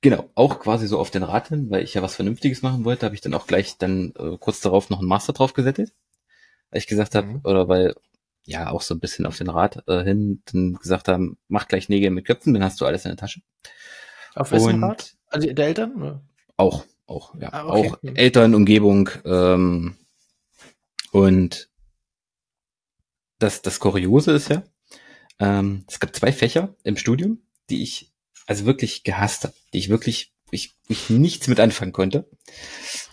genau, 0.00 0.30
auch 0.34 0.60
quasi 0.60 0.86
so 0.86 0.98
auf 0.98 1.10
den 1.10 1.22
Rat 1.22 1.48
hin, 1.48 1.70
weil 1.70 1.82
ich 1.82 1.94
ja 1.94 2.02
was 2.02 2.16
Vernünftiges 2.16 2.62
machen 2.62 2.84
wollte, 2.84 3.06
habe 3.06 3.14
ich 3.14 3.20
dann 3.20 3.34
auch 3.34 3.46
gleich 3.46 3.78
dann 3.78 4.12
äh, 4.18 4.36
kurz 4.38 4.60
darauf 4.60 4.90
noch 4.90 5.00
einen 5.00 5.08
Master 5.08 5.32
drauf 5.32 5.54
gesetzt. 5.54 5.92
Weil 6.70 6.78
ich 6.78 6.86
gesagt 6.86 7.14
habe, 7.14 7.26
mhm. 7.26 7.40
oder 7.44 7.68
weil 7.68 7.94
ja 8.46 8.70
auch 8.70 8.82
so 8.82 8.94
ein 8.94 9.00
bisschen 9.00 9.26
auf 9.26 9.38
den 9.38 9.48
Rat 9.48 9.82
äh, 9.88 10.04
hin 10.04 10.42
dann 10.52 10.74
gesagt 10.74 11.08
haben, 11.08 11.38
mach 11.48 11.68
gleich 11.68 11.88
Nägel 11.88 12.10
mit 12.10 12.26
Köpfen, 12.26 12.54
dann 12.54 12.64
hast 12.64 12.80
du 12.80 12.86
alles 12.86 13.04
in 13.04 13.10
der 13.10 13.16
Tasche. 13.16 13.40
Auf 14.34 14.52
wessen 14.52 14.82
Rat? 14.82 15.14
Also 15.28 15.50
der 15.52 15.66
Eltern? 15.66 16.02
Oder? 16.02 16.22
Auch, 16.56 16.84
auch, 17.06 17.34
ja. 17.40 17.52
Ah, 17.52 17.66
okay. 17.66 17.90
Auch 17.90 17.98
Eltern, 18.14 18.54
Umgebung 18.54 19.10
ähm, 19.24 19.96
und 21.12 21.70
das, 23.38 23.62
das 23.62 23.80
Kuriose 23.80 24.32
ist 24.32 24.48
ja, 24.48 24.62
ähm, 25.38 25.84
es 25.88 26.00
gab 26.00 26.14
zwei 26.14 26.32
Fächer 26.32 26.74
im 26.84 26.96
Studium, 26.96 27.42
die 27.70 27.82
ich 27.82 28.12
also 28.46 28.66
wirklich 28.66 29.04
gehasst 29.04 29.44
habe, 29.44 29.54
die 29.72 29.78
ich 29.78 29.88
wirklich, 29.88 30.32
ich, 30.50 30.76
ich 30.88 31.10
nichts 31.10 31.48
mit 31.48 31.60
anfangen 31.60 31.92
konnte. 31.92 32.28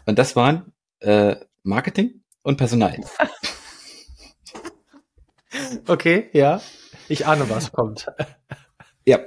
Und 0.06 0.20
das 0.20 0.36
waren 0.36 0.74
äh, 1.00 1.38
Marketing 1.64 2.24
und 2.44 2.58
Personal. 2.58 3.00
Okay, 5.88 6.30
ja. 6.34 6.62
Ich 7.08 7.26
ahne, 7.26 7.50
was 7.50 7.72
kommt. 7.72 8.08
Ja, 9.06 9.20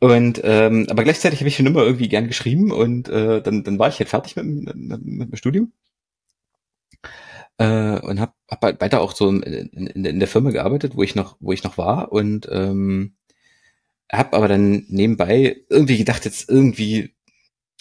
und 0.00 0.40
ähm, 0.42 0.86
aber 0.90 1.04
gleichzeitig 1.04 1.40
habe 1.40 1.48
ich 1.48 1.56
schon 1.56 1.66
immer 1.66 1.82
irgendwie 1.82 2.08
gern 2.08 2.26
geschrieben 2.26 2.72
und 2.72 3.08
äh, 3.08 3.40
dann, 3.40 3.62
dann 3.62 3.78
war 3.78 3.88
ich 3.88 3.98
halt 3.98 4.08
fertig 4.08 4.34
mit, 4.36 4.46
mit, 4.46 5.04
mit 5.04 5.30
dem 5.30 5.36
Studium 5.36 5.72
äh, 7.58 8.00
und 8.00 8.20
habe 8.20 8.32
hab 8.50 8.62
halt 8.62 8.80
weiter 8.80 9.00
auch 9.00 9.14
so 9.14 9.28
in, 9.28 9.42
in, 9.42 10.04
in 10.04 10.18
der 10.18 10.28
Firma 10.28 10.50
gearbeitet, 10.50 10.96
wo 10.96 11.02
ich 11.02 11.14
noch, 11.14 11.36
wo 11.40 11.52
ich 11.52 11.62
noch 11.62 11.76
war 11.78 12.10
und 12.10 12.48
ähm, 12.50 13.14
habe 14.10 14.36
aber 14.36 14.48
dann 14.48 14.86
nebenbei 14.88 15.58
irgendwie 15.68 15.98
gedacht, 15.98 16.24
jetzt 16.24 16.48
irgendwie, 16.48 17.14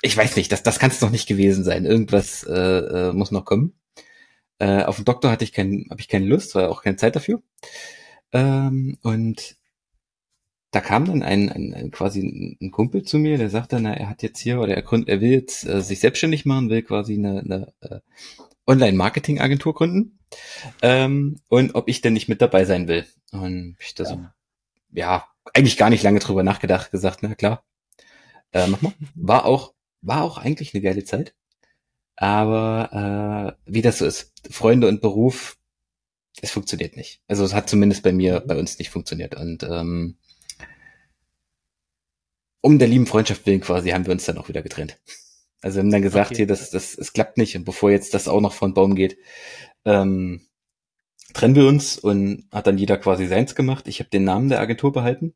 ich 0.01 0.15
weiß 0.15 0.35
nicht, 0.35 0.51
das, 0.51 0.63
das 0.63 0.79
kann 0.79 0.91
es 0.91 1.01
noch 1.01 1.09
nicht 1.09 1.27
gewesen 1.27 1.63
sein. 1.63 1.85
Irgendwas 1.85 2.43
äh, 2.43 2.53
äh, 2.53 3.13
muss 3.13 3.31
noch 3.31 3.45
kommen. 3.45 3.73
Äh, 4.59 4.83
auf 4.83 4.97
den 4.97 5.05
Doktor 5.05 5.31
hatte 5.31 5.45
ich 5.45 5.53
kein, 5.53 5.87
habe 5.89 6.01
ich 6.01 6.09
keine 6.09 6.25
Lust, 6.25 6.55
war 6.55 6.69
auch 6.69 6.83
keine 6.83 6.97
Zeit 6.97 7.15
dafür. 7.15 7.41
Ähm, 8.31 8.97
und 9.01 9.57
da 10.71 10.81
kam 10.81 11.05
dann 11.05 11.23
ein, 11.23 11.49
ein, 11.49 11.73
ein 11.73 11.91
quasi 11.91 12.57
ein 12.61 12.71
Kumpel 12.71 13.03
zu 13.03 13.17
mir, 13.17 13.37
der 13.37 13.49
sagte, 13.49 13.79
na, 13.79 13.93
er 13.93 14.09
hat 14.09 14.21
jetzt 14.21 14.39
hier 14.39 14.59
oder 14.59 14.75
er, 14.75 14.83
er 15.07 15.21
will 15.21 15.31
jetzt 15.31 15.65
äh, 15.67 15.81
sich 15.81 15.99
selbstständig 15.99 16.45
machen, 16.45 16.69
will 16.69 16.83
quasi 16.83 17.13
eine, 17.15 17.39
eine 17.39 17.73
äh, 17.81 17.99
Online-Marketing-Agentur 18.67 19.73
gründen 19.73 20.19
ähm, 20.81 21.39
und 21.47 21.73
ob 21.73 21.87
ich 21.87 22.01
denn 22.01 22.13
nicht 22.13 22.29
mit 22.29 22.41
dabei 22.41 22.65
sein 22.65 22.87
will. 22.87 23.05
Und 23.31 23.77
ich 23.79 23.95
da 23.95 24.03
ja. 24.03 24.09
so, 24.09 24.25
ja, 24.91 25.27
eigentlich 25.53 25.77
gar 25.77 25.89
nicht 25.89 26.03
lange 26.03 26.19
drüber 26.19 26.43
nachgedacht, 26.43 26.91
gesagt, 26.91 27.19
na 27.21 27.33
klar, 27.33 27.63
äh, 28.51 28.67
mach 28.67 28.81
mal. 28.81 28.93
War 29.15 29.45
auch, 29.45 29.73
war 30.01 30.23
auch 30.23 30.37
eigentlich 30.37 30.73
eine 30.73 30.81
geile 30.81 31.03
Zeit. 31.03 31.33
Aber 32.15 33.55
äh, 33.65 33.71
wie 33.71 33.81
das 33.81 33.99
so 33.99 34.05
ist, 34.05 34.33
Freunde 34.51 34.87
und 34.87 35.01
Beruf 35.01 35.57
es 36.41 36.51
funktioniert 36.51 36.95
nicht. 36.95 37.21
Also 37.27 37.43
es 37.43 37.53
hat 37.53 37.69
zumindest 37.69 38.03
bei 38.03 38.11
mir, 38.11 38.41
bei 38.41 38.57
uns 38.57 38.79
nicht 38.79 38.89
funktioniert. 38.89 39.35
Und 39.35 39.63
ähm, 39.63 40.17
um 42.61 42.79
der 42.79 42.87
lieben 42.87 43.07
Freundschaft 43.07 43.45
willen 43.45 43.61
quasi 43.61 43.89
haben 43.89 44.05
wir 44.05 44.13
uns 44.13 44.25
dann 44.25 44.37
auch 44.37 44.49
wieder 44.49 44.61
getrennt. 44.61 44.97
Also 45.61 45.77
wir 45.77 45.83
haben 45.83 45.91
dann 45.91 46.01
gesagt, 46.01 46.31
okay. 46.31 46.37
hier, 46.37 46.47
das, 46.47 46.69
das, 46.69 46.97
es 46.97 47.13
klappt 47.13 47.37
nicht. 47.37 47.55
Und 47.55 47.65
bevor 47.65 47.91
jetzt 47.91 48.13
das 48.13 48.27
auch 48.27 48.41
noch 48.41 48.53
von 48.53 48.73
Baum 48.73 48.95
geht, 48.95 49.17
ähm, 49.85 50.41
trennen 51.33 51.55
wir 51.55 51.67
uns 51.67 51.97
und 51.97 52.45
hat 52.51 52.67
dann 52.67 52.77
jeder 52.77 52.97
quasi 52.97 53.27
seins 53.27 53.55
gemacht. 53.55 53.87
Ich 53.87 53.99
habe 53.99 54.09
den 54.09 54.23
Namen 54.23 54.49
der 54.49 54.59
Agentur 54.59 54.91
behalten. 54.91 55.33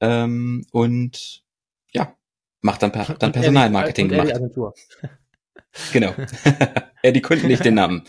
Ähm, 0.00 0.66
und 0.72 1.44
ja, 1.92 2.14
macht 2.60 2.82
dann, 2.82 2.92
per, 2.92 3.14
dann 3.14 3.32
Personalmarketing 3.32 4.08
gemacht. 4.08 4.32
genau. 5.92 6.14
ja, 7.02 7.10
die 7.12 7.22
konnten 7.22 7.48
nicht 7.48 7.64
den 7.64 7.74
Namen. 7.74 8.04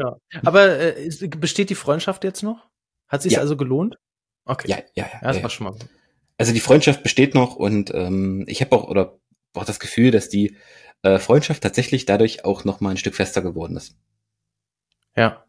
Ja. 0.00 0.16
Aber 0.44 0.78
äh, 0.78 1.10
besteht 1.38 1.70
die 1.70 1.74
Freundschaft 1.74 2.24
jetzt 2.24 2.42
noch? 2.42 2.68
Hat 3.08 3.22
sich 3.22 3.34
ja. 3.34 3.40
also 3.40 3.56
gelohnt? 3.56 3.98
Okay. 4.44 4.68
Ja, 4.68 4.78
ja, 4.94 5.04
ja. 5.04 5.10
ja 5.12 5.28
das 5.28 5.36
ja, 5.36 5.42
war 5.42 5.50
schon 5.50 5.66
mal. 5.66 5.74
Also 6.38 6.52
die 6.52 6.60
Freundschaft 6.60 7.02
besteht 7.02 7.34
noch 7.34 7.56
und 7.56 7.92
ähm, 7.94 8.44
ich 8.46 8.60
habe 8.60 8.74
auch 8.74 8.88
oder 8.88 9.18
auch 9.54 9.64
das 9.64 9.80
Gefühl, 9.80 10.10
dass 10.10 10.28
die 10.28 10.56
äh, 11.02 11.18
Freundschaft 11.18 11.62
tatsächlich 11.62 12.06
dadurch 12.06 12.44
auch 12.44 12.64
noch 12.64 12.80
mal 12.80 12.90
ein 12.90 12.96
Stück 12.96 13.14
fester 13.14 13.42
geworden 13.42 13.76
ist. 13.76 13.96
Ja. 15.16 15.44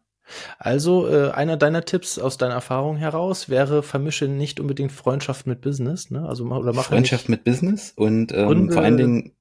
Also 0.58 1.08
äh, 1.08 1.30
einer 1.30 1.56
deiner 1.56 1.84
Tipps 1.84 2.18
aus 2.18 2.36
deiner 2.36 2.54
Erfahrung 2.54 2.96
heraus 2.96 3.48
wäre, 3.48 3.82
vermische 3.82 4.28
nicht 4.28 4.60
unbedingt 4.60 4.92
Freundschaft 4.92 5.46
mit 5.46 5.60
Business, 5.60 6.10
ne? 6.10 6.26
Also 6.28 6.44
oder 6.44 6.72
mach 6.72 6.84
Freundschaft 6.84 7.28
mit 7.28 7.44
Business 7.44 7.92
und 7.96 8.32
ähm, 8.32 8.46
Gründe, 8.46 8.72
vor 8.72 8.82
allen 8.82 8.96
Dingen 8.96 9.32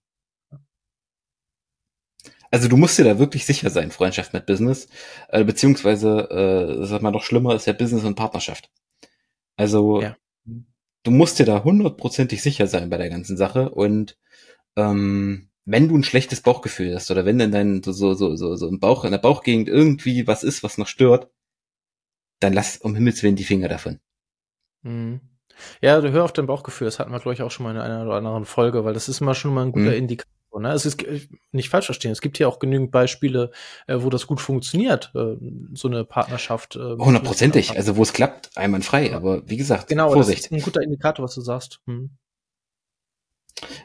also 2.52 2.68
du 2.68 2.78
musst 2.78 3.00
dir 3.00 3.06
da 3.06 3.18
wirklich 3.18 3.46
sicher 3.46 3.70
sein, 3.70 3.92
Freundschaft 3.92 4.34
mit 4.34 4.46
Business, 4.46 4.90
äh, 5.30 5.44
beziehungsweise, 5.44 6.30
äh, 6.30 6.86
sag 6.86 7.02
mal 7.02 7.12
doch 7.12 7.24
schlimmer 7.24 7.56
ist 7.56 7.66
ja 7.66 7.74
Business 7.74 8.04
und 8.04 8.16
Partnerschaft. 8.16 8.70
Also 9.56 10.02
ja. 10.02 10.18
du 11.04 11.12
musst 11.12 11.40
dir 11.40 11.46
da 11.46 11.64
hundertprozentig 11.64 12.42
sicher 12.42 12.68
sein 12.68 12.90
bei 12.90 12.98
der 12.98 13.10
ganzen 13.10 13.38
Sache 13.38 13.70
und 13.70 14.18
ähm, 14.76 15.50
wenn 15.66 15.88
du 15.88 15.98
ein 15.98 16.04
schlechtes 16.04 16.42
Bauchgefühl 16.42 16.94
hast 16.94 17.10
oder 17.10 17.26
wenn 17.26 17.40
dann 17.40 17.52
dein 17.52 17.84
so 17.84 17.94
so 17.94 18.14
so 18.14 18.36
so, 18.36 18.56
so 18.56 18.68
im 18.68 18.80
Bauch 18.80 19.06
in 19.06 19.12
der 19.12 19.20
Bauchgegend 19.20 19.70
irgendwie 19.70 20.28
was 20.28 20.44
ist, 20.44 20.64
was 20.64 20.78
noch 20.78 20.88
stört, 20.88 21.30
dann 22.40 22.54
lass 22.54 22.78
um 22.78 22.96
Himmels 22.96 23.24
willen 23.24 23.36
die 23.36 23.44
Finger 23.44 23.70
davon. 23.70 24.00
Mhm. 24.82 25.22
Ja, 25.82 26.02
du 26.02 26.12
hör 26.12 26.24
auf 26.24 26.34
dein 26.34 26.48
Bauchgefühl. 26.48 26.86
Das 26.86 27.00
hatten 27.00 27.12
wir 27.12 27.20
glaube 27.20 27.36
ich 27.36 27.44
auch 27.44 27.52
schon 27.52 27.64
mal 27.66 27.76
in 27.76 27.82
einer 27.82 28.04
oder 28.04 28.16
anderen 28.16 28.46
Folge, 28.46 28.84
weil 28.84 28.94
das 28.94 29.08
ist 29.08 29.22
immer 29.22 29.36
schon 29.36 29.54
mal 29.54 29.66
ein 29.66 29.72
guter 29.72 29.92
mhm. 29.92 29.98
Indikator. 29.98 30.41
Ne? 30.60 30.72
Es 30.74 30.86
ist 30.86 31.04
nicht 31.52 31.70
falsch 31.70 31.86
verstehen. 31.86 32.12
Es 32.12 32.22
gibt 32.22 32.38
hier 32.38 32.50
auch 32.50 32.60
genügend 32.60 32.92
Beispiele, 32.92 33.52
äh, 33.88 33.98
wo 34.00 34.10
das 34.10 34.28
gut 34.28 34.42
funktioniert, 34.42 35.12
äh, 35.16 35.38
so 35.74 35.88
eine 35.88 36.04
Partnerschaft. 36.04 36.76
Äh, 36.76 36.98
Hundertprozentig. 36.98 37.78
Also 37.78 37.96
wo 37.96 38.04
es 38.04 38.14
klappt, 38.14 38.52
einwandfrei. 38.56 39.10
Ja. 39.10 39.16
Aber 39.16 39.48
wie 39.50 39.58
gesagt, 39.58 39.88
genau, 39.88 40.12
Vorsicht. 40.12 40.40
Das 40.40 40.46
ist 40.48 40.52
ein 40.52 40.62
guter 40.62 40.82
Indikator, 40.82 41.24
was 41.24 41.36
du 41.36 41.42
sagst. 41.42 41.80
Hm. 41.86 42.12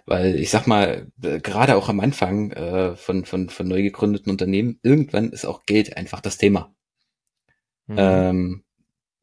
Weil 0.07 0.37
ich 0.37 0.51
sag 0.51 0.67
mal, 0.67 1.09
äh, 1.23 1.41
gerade 1.41 1.77
auch 1.77 1.89
am 1.89 2.01
Anfang 2.01 2.51
äh, 2.53 2.97
von, 2.97 3.25
von, 3.25 3.49
von 3.51 3.69
neu 3.69 3.83
gegründeten 3.83 4.31
Unternehmen, 4.31 4.79
irgendwann 4.83 5.31
ist 5.31 5.45
auch 5.45 5.67
Geld 5.67 5.97
einfach 5.97 6.21
das 6.21 6.39
Thema. 6.39 6.75
Mhm. 7.87 7.97
Ähm, 7.99 8.65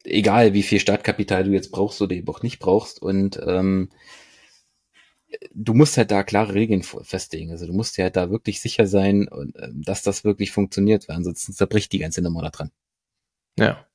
egal 0.04 0.54
wie 0.54 0.64
viel 0.64 0.80
Startkapital 0.80 1.44
du 1.44 1.52
jetzt 1.52 1.72
brauchst 1.72 2.02
oder 2.02 2.16
eben 2.16 2.28
auch 2.28 2.44
nicht 2.44 2.60
brauchst. 2.60 3.02
Und 3.02 3.40
ähm, 3.46 3.90
du 5.54 5.74
musst 5.74 5.98
halt 5.98 6.12
da 6.12 6.24
klare 6.24 6.54
Regeln 6.54 6.84
festlegen. 6.84 7.52
Also 7.52 7.66
du 7.66 7.74
musst 7.74 7.98
ja 7.98 8.06
halt 8.06 8.16
da 8.16 8.30
wirklich 8.30 8.62
sicher 8.62 8.88
sein, 8.88 9.28
äh, 9.56 9.70
dass 9.74 10.04
das 10.04 10.24
wirklich 10.24 10.52
funktioniert, 10.52 11.08
weil 11.08 11.18
ansonsten 11.18 11.54
zerbricht 11.54 11.92
die 11.92 12.00
ganze 12.00 12.22
Nummer 12.22 12.42
da 12.42 12.50
dran. 12.50 12.72
Ja. 13.58 13.86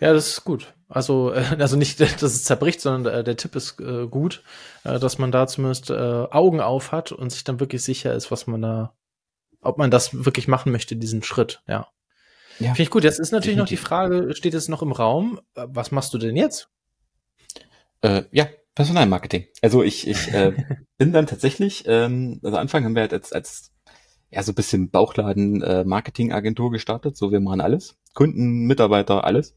Ja, 0.00 0.12
das 0.12 0.28
ist 0.28 0.44
gut. 0.44 0.74
Also, 0.88 1.32
äh, 1.32 1.44
also 1.58 1.76
nicht, 1.76 2.00
dass 2.00 2.22
es 2.22 2.44
zerbricht, 2.44 2.80
sondern 2.80 3.14
äh, 3.14 3.24
der 3.24 3.36
Tipp 3.36 3.54
ist 3.56 3.80
äh, 3.80 4.06
gut, 4.06 4.42
äh, 4.84 4.98
dass 4.98 5.18
man 5.18 5.32
da 5.32 5.46
zumindest 5.46 5.90
äh, 5.90 5.94
Augen 5.94 6.60
auf 6.60 6.92
hat 6.92 7.12
und 7.12 7.30
sich 7.30 7.44
dann 7.44 7.60
wirklich 7.60 7.82
sicher 7.82 8.12
ist, 8.14 8.30
was 8.30 8.46
man 8.46 8.62
da, 8.62 8.94
ob 9.60 9.78
man 9.78 9.90
das 9.90 10.24
wirklich 10.24 10.48
machen 10.48 10.72
möchte, 10.72 10.96
diesen 10.96 11.22
Schritt, 11.22 11.62
ja. 11.68 11.88
ja 12.58 12.68
Finde 12.68 12.82
ich 12.82 12.90
gut. 12.90 13.04
Jetzt 13.04 13.20
ist 13.20 13.32
natürlich 13.32 13.56
definitiv. 13.56 13.80
noch 13.80 13.82
die 13.82 13.88
Frage, 13.88 14.34
steht 14.34 14.54
es 14.54 14.68
noch 14.68 14.82
im 14.82 14.92
Raum, 14.92 15.40
was 15.54 15.92
machst 15.92 16.12
du 16.14 16.18
denn 16.18 16.36
jetzt? 16.36 16.68
Ja, 18.32 18.48
Personalmarketing. 18.74 19.46
Also 19.60 19.82
ich, 19.82 20.08
ich 20.08 20.28
äh, 20.34 20.52
bin 20.98 21.12
dann 21.12 21.26
tatsächlich, 21.26 21.84
ähm, 21.86 22.40
also 22.42 22.56
Anfang 22.56 22.84
haben 22.84 22.94
wir 22.94 23.02
halt 23.02 23.12
als, 23.12 23.32
als 23.32 23.72
ja 24.30 24.42
so 24.42 24.52
ein 24.52 24.56
bisschen 24.56 24.90
Bauchladen 24.90 25.62
äh, 25.62 25.84
Marketingagentur 25.84 26.70
gestartet, 26.70 27.16
so 27.16 27.30
wir 27.30 27.40
machen 27.40 27.60
alles. 27.60 27.96
Kunden, 28.14 28.66
Mitarbeiter, 28.66 29.24
alles. 29.24 29.54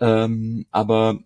Ähm, 0.00 0.66
aber 0.70 1.18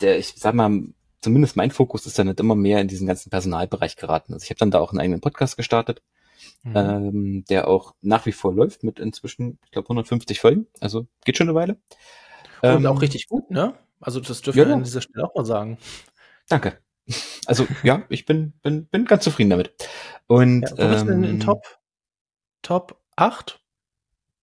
der, 0.00 0.18
ich 0.18 0.34
sag 0.36 0.54
mal, 0.54 0.82
zumindest 1.20 1.56
mein 1.56 1.70
Fokus 1.70 2.06
ist 2.06 2.18
dann 2.18 2.26
nicht 2.26 2.40
immer 2.40 2.54
mehr 2.54 2.80
in 2.80 2.88
diesen 2.88 3.06
ganzen 3.06 3.30
Personalbereich 3.30 3.96
geraten. 3.96 4.32
Also 4.34 4.44
ich 4.44 4.50
habe 4.50 4.58
dann 4.58 4.70
da 4.70 4.80
auch 4.80 4.92
einen 4.92 5.00
eigenen 5.00 5.20
Podcast 5.20 5.56
gestartet, 5.56 6.02
mhm. 6.62 6.76
ähm, 6.76 7.44
der 7.48 7.68
auch 7.68 7.94
nach 8.02 8.26
wie 8.26 8.32
vor 8.32 8.54
läuft 8.54 8.84
mit 8.84 8.98
inzwischen, 8.98 9.58
ich 9.64 9.70
glaube, 9.70 9.86
150 9.86 10.40
Folgen. 10.40 10.66
Also 10.80 11.06
geht 11.24 11.36
schon 11.36 11.48
eine 11.48 11.54
Weile. 11.54 11.76
Und 12.62 12.84
ähm, 12.84 12.86
auch 12.86 13.00
richtig 13.00 13.28
gut, 13.28 13.50
ne? 13.50 13.74
Also 14.00 14.20
das 14.20 14.40
dürfen 14.42 14.58
ja, 14.58 14.66
wir 14.66 14.74
an 14.74 14.82
dieser 14.82 15.02
Stelle 15.02 15.24
auch 15.24 15.34
mal 15.34 15.44
sagen. 15.44 15.78
Danke. 16.48 16.78
Also 17.46 17.66
ja, 17.82 18.02
ich 18.08 18.24
bin, 18.24 18.52
bin, 18.62 18.86
bin 18.86 19.04
ganz 19.04 19.24
zufrieden 19.24 19.50
damit. 19.50 19.74
Und 20.26 20.62
ja, 20.62 20.70
wo 20.70 20.88
bist 20.88 21.02
du 21.02 21.06
denn 21.08 21.24
in 21.24 21.30
ähm, 21.30 21.40
Top, 21.40 21.64
Top 22.62 23.00
8? 23.16 23.60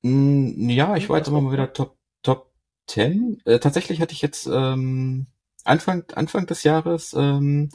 Ja, 0.04 0.96
ich 0.96 1.10
war 1.10 1.18
jetzt 1.18 1.28
immer 1.28 1.42
mal 1.42 1.52
wieder 1.52 1.74
Top, 1.74 1.98
Top 2.24 2.52
10. 2.88 3.42
Äh, 3.46 3.60
tatsächlich 3.60 4.02
hatte 4.02 4.14
ich 4.14 4.22
jetzt 4.22 4.48
ähm, 4.48 5.28
Anfang, 5.64 6.06
Anfang 6.14 6.46
des 6.46 6.64
Jahres, 6.64 7.14
ähm, 7.14 7.70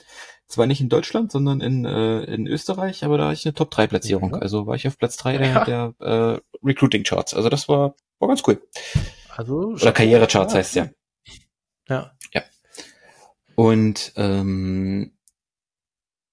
zwar 0.46 0.66
nicht 0.66 0.80
in 0.80 0.88
Deutschland, 0.88 1.32
sondern 1.32 1.60
in, 1.60 1.84
äh, 1.84 2.22
in 2.24 2.46
Österreich, 2.46 3.04
aber 3.04 3.18
da 3.18 3.24
hatte 3.24 3.34
ich 3.34 3.46
eine 3.46 3.54
Top 3.54 3.70
3 3.70 3.86
Platzierung. 3.86 4.32
Ja. 4.32 4.38
Also 4.38 4.66
war 4.66 4.74
ich 4.74 4.86
auf 4.86 4.98
Platz 4.98 5.16
3 5.16 5.34
ja. 5.34 5.64
der, 5.64 5.94
der 5.98 6.06
äh, 6.06 6.40
Recruiting 6.62 7.04
Charts. 7.04 7.34
Also 7.34 7.48
das 7.48 7.68
war, 7.68 7.94
war 8.18 8.28
ganz 8.28 8.42
cool. 8.46 8.60
Also, 9.34 9.72
Oder 9.72 9.92
Karrierecharts 9.92 10.54
heißt 10.54 10.74
ja. 10.74 10.88
Ja. 11.92 12.12
Ja. 12.32 12.42
Und 13.54 14.12
ähm, 14.16 15.12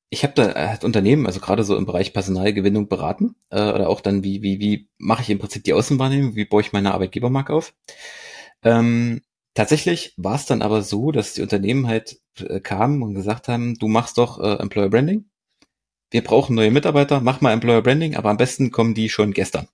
ich 0.10 0.24
habe 0.24 0.34
da 0.34 0.70
hat 0.70 0.84
Unternehmen, 0.84 1.28
also 1.28 1.40
gerade 1.40 1.64
so 1.64 1.76
im 1.76 1.86
Bereich 1.86 2.14
Personalgewinnung 2.14 2.88
beraten, 2.88 3.36
äh, 3.52 3.72
oder 3.72 3.90
auch 3.90 4.02
dann, 4.02 4.24
wie, 4.24 4.42
wie, 4.42 4.60
wie 4.60 4.90
mache 4.98 5.22
ich 5.22 5.30
im 5.30 5.40
Prinzip 5.40 5.64
die 5.66 5.74
Außenwahrnehmung, 5.74 6.36
wie 6.36 6.46
baue 6.46 6.62
ich 6.62 6.72
meine 6.74 6.94
Arbeitgebermarke 6.94 7.54
auf. 7.54 7.74
Ähm, 8.64 9.22
tatsächlich 9.54 10.14
war 10.18 10.36
es 10.36 10.46
dann 10.46 10.62
aber 10.62 10.82
so, 10.82 11.12
dass 11.12 11.34
die 11.34 11.42
Unternehmen 11.42 11.88
halt 11.88 12.20
äh, 12.40 12.60
kamen 12.60 13.04
und 13.04 13.14
gesagt 13.14 13.48
haben, 13.50 13.78
du 13.78 13.88
machst 13.88 14.18
doch 14.18 14.40
äh, 14.40 14.62
Employer 14.62 14.90
Branding. 14.90 15.26
Wir 16.12 16.24
brauchen 16.24 16.56
neue 16.56 16.72
Mitarbeiter, 16.72 17.22
mach 17.22 17.42
mal 17.42 17.54
Employer 17.54 17.84
Branding, 17.84 18.16
aber 18.16 18.30
am 18.30 18.38
besten 18.38 18.72
kommen 18.72 18.96
die 18.96 19.10
schon 19.10 19.34
gestern. 19.34 19.68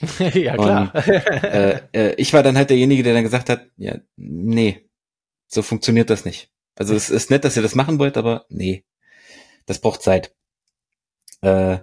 ja, 0.32 0.56
klar. 0.56 0.94
Und, 0.94 1.04
äh, 1.04 1.80
äh, 1.92 2.14
ich 2.14 2.32
war 2.32 2.42
dann 2.42 2.56
halt 2.56 2.70
derjenige, 2.70 3.02
der 3.02 3.14
dann 3.14 3.24
gesagt 3.24 3.50
hat, 3.50 3.66
ja, 3.76 3.96
nee, 4.16 4.87
so 5.48 5.62
funktioniert 5.62 6.10
das 6.10 6.24
nicht. 6.24 6.50
Also 6.76 6.94
es 6.94 7.10
ist 7.10 7.30
nett, 7.30 7.44
dass 7.44 7.56
ihr 7.56 7.62
das 7.62 7.74
machen 7.74 7.98
wollt, 7.98 8.16
aber 8.16 8.46
nee, 8.48 8.84
das 9.66 9.80
braucht 9.80 10.02
Zeit. 10.02 10.34
Äh, 11.40 11.78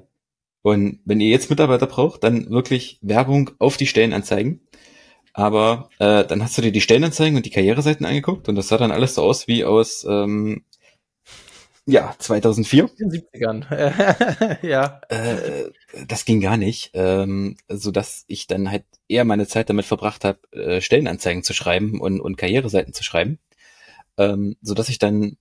und 0.62 1.02
wenn 1.06 1.20
ihr 1.20 1.30
jetzt 1.30 1.50
Mitarbeiter 1.50 1.86
braucht, 1.86 2.24
dann 2.24 2.50
wirklich 2.50 3.00
Werbung 3.02 3.52
auf 3.60 3.78
die 3.78 3.88
Stellenanzeigen. 3.88 4.62
Aber 5.34 5.90
äh, 6.00 6.24
dann 6.24 6.42
hast 6.42 6.58
du 6.58 6.62
dir 6.62 6.72
die 6.72 6.82
Stellenanzeigen 6.82 7.36
und 7.36 7.46
die 7.46 7.50
Karriereseiten 7.50 8.06
angeguckt 8.06 8.48
und 8.48 8.56
das 8.56 8.70
sah 8.70 8.78
dann 8.78 8.92
alles 8.92 9.16
so 9.16 9.22
aus 9.22 9.48
wie 9.50 9.66
aus 9.66 10.06
ähm, 10.10 10.64
ja 11.86 12.16
2004. 12.18 12.90
In 12.98 13.10
den 13.10 13.22
70ern. 13.22 14.58
ja. 14.66 15.02
Äh, 15.10 15.72
das 16.08 16.24
ging 16.24 16.40
gar 16.40 16.56
nicht, 16.56 16.92
ähm, 16.94 17.58
so 17.68 17.92
dass 17.92 18.24
ich 18.28 18.48
dann 18.48 18.72
halt 18.72 18.86
eher 19.10 19.26
meine 19.26 19.46
Zeit 19.46 19.70
damit 19.70 19.86
verbracht 19.86 20.24
habe, 20.24 20.40
äh, 20.54 20.80
Stellenanzeigen 20.80 21.44
zu 21.44 21.54
schreiben 21.54 22.00
und, 22.00 22.22
und 22.22 22.38
Karriereseiten 22.38 22.94
zu 22.94 23.04
schreiben 23.04 23.40
ähm, 24.18 24.56
so 24.62 24.74
dass 24.74 24.90
ich 24.90 25.00
dann 25.00 25.38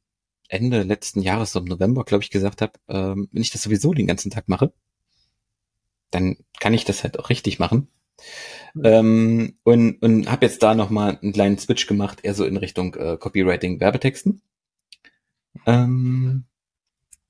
Ende 0.49 0.83
letzten 0.83 1.23
Jahres, 1.23 1.53
so 1.53 1.61
im 1.61 1.65
November, 1.65 2.05
glaube 2.05 2.23
ich, 2.23 2.31
gesagt 2.31 2.63
habe, 2.63 2.73
ähm, 2.89 3.29
wenn 3.33 3.43
ich 3.43 3.51
das 3.51 3.63
sowieso 3.63 3.95
den 3.95 4.07
ganzen 4.07 4.31
Tag 4.31 4.49
mache, 4.49 4.73
dann 6.11 6.37
kann 6.61 6.75
ich 6.75 6.85
das 6.85 7.03
halt 7.03 7.19
auch 7.19 7.31
richtig 7.31 7.59
machen. 7.59 7.89
Mhm. 8.75 8.85
Ähm, 8.85 9.59
und 9.65 10.03
und 10.03 10.31
habe 10.31 10.47
jetzt 10.47 10.63
da 10.63 10.75
nochmal 10.75 11.19
einen 11.21 11.33
kleinen 11.33 11.59
Switch 11.59 11.87
gemacht, 11.87 12.21
eher 12.23 12.35
so 12.35 12.45
in 12.45 12.57
Richtung 12.57 12.95
äh, 12.95 13.17
Copywriting, 13.19 13.81
Werbetexten. 13.81 14.43
Ähm, 15.67 16.45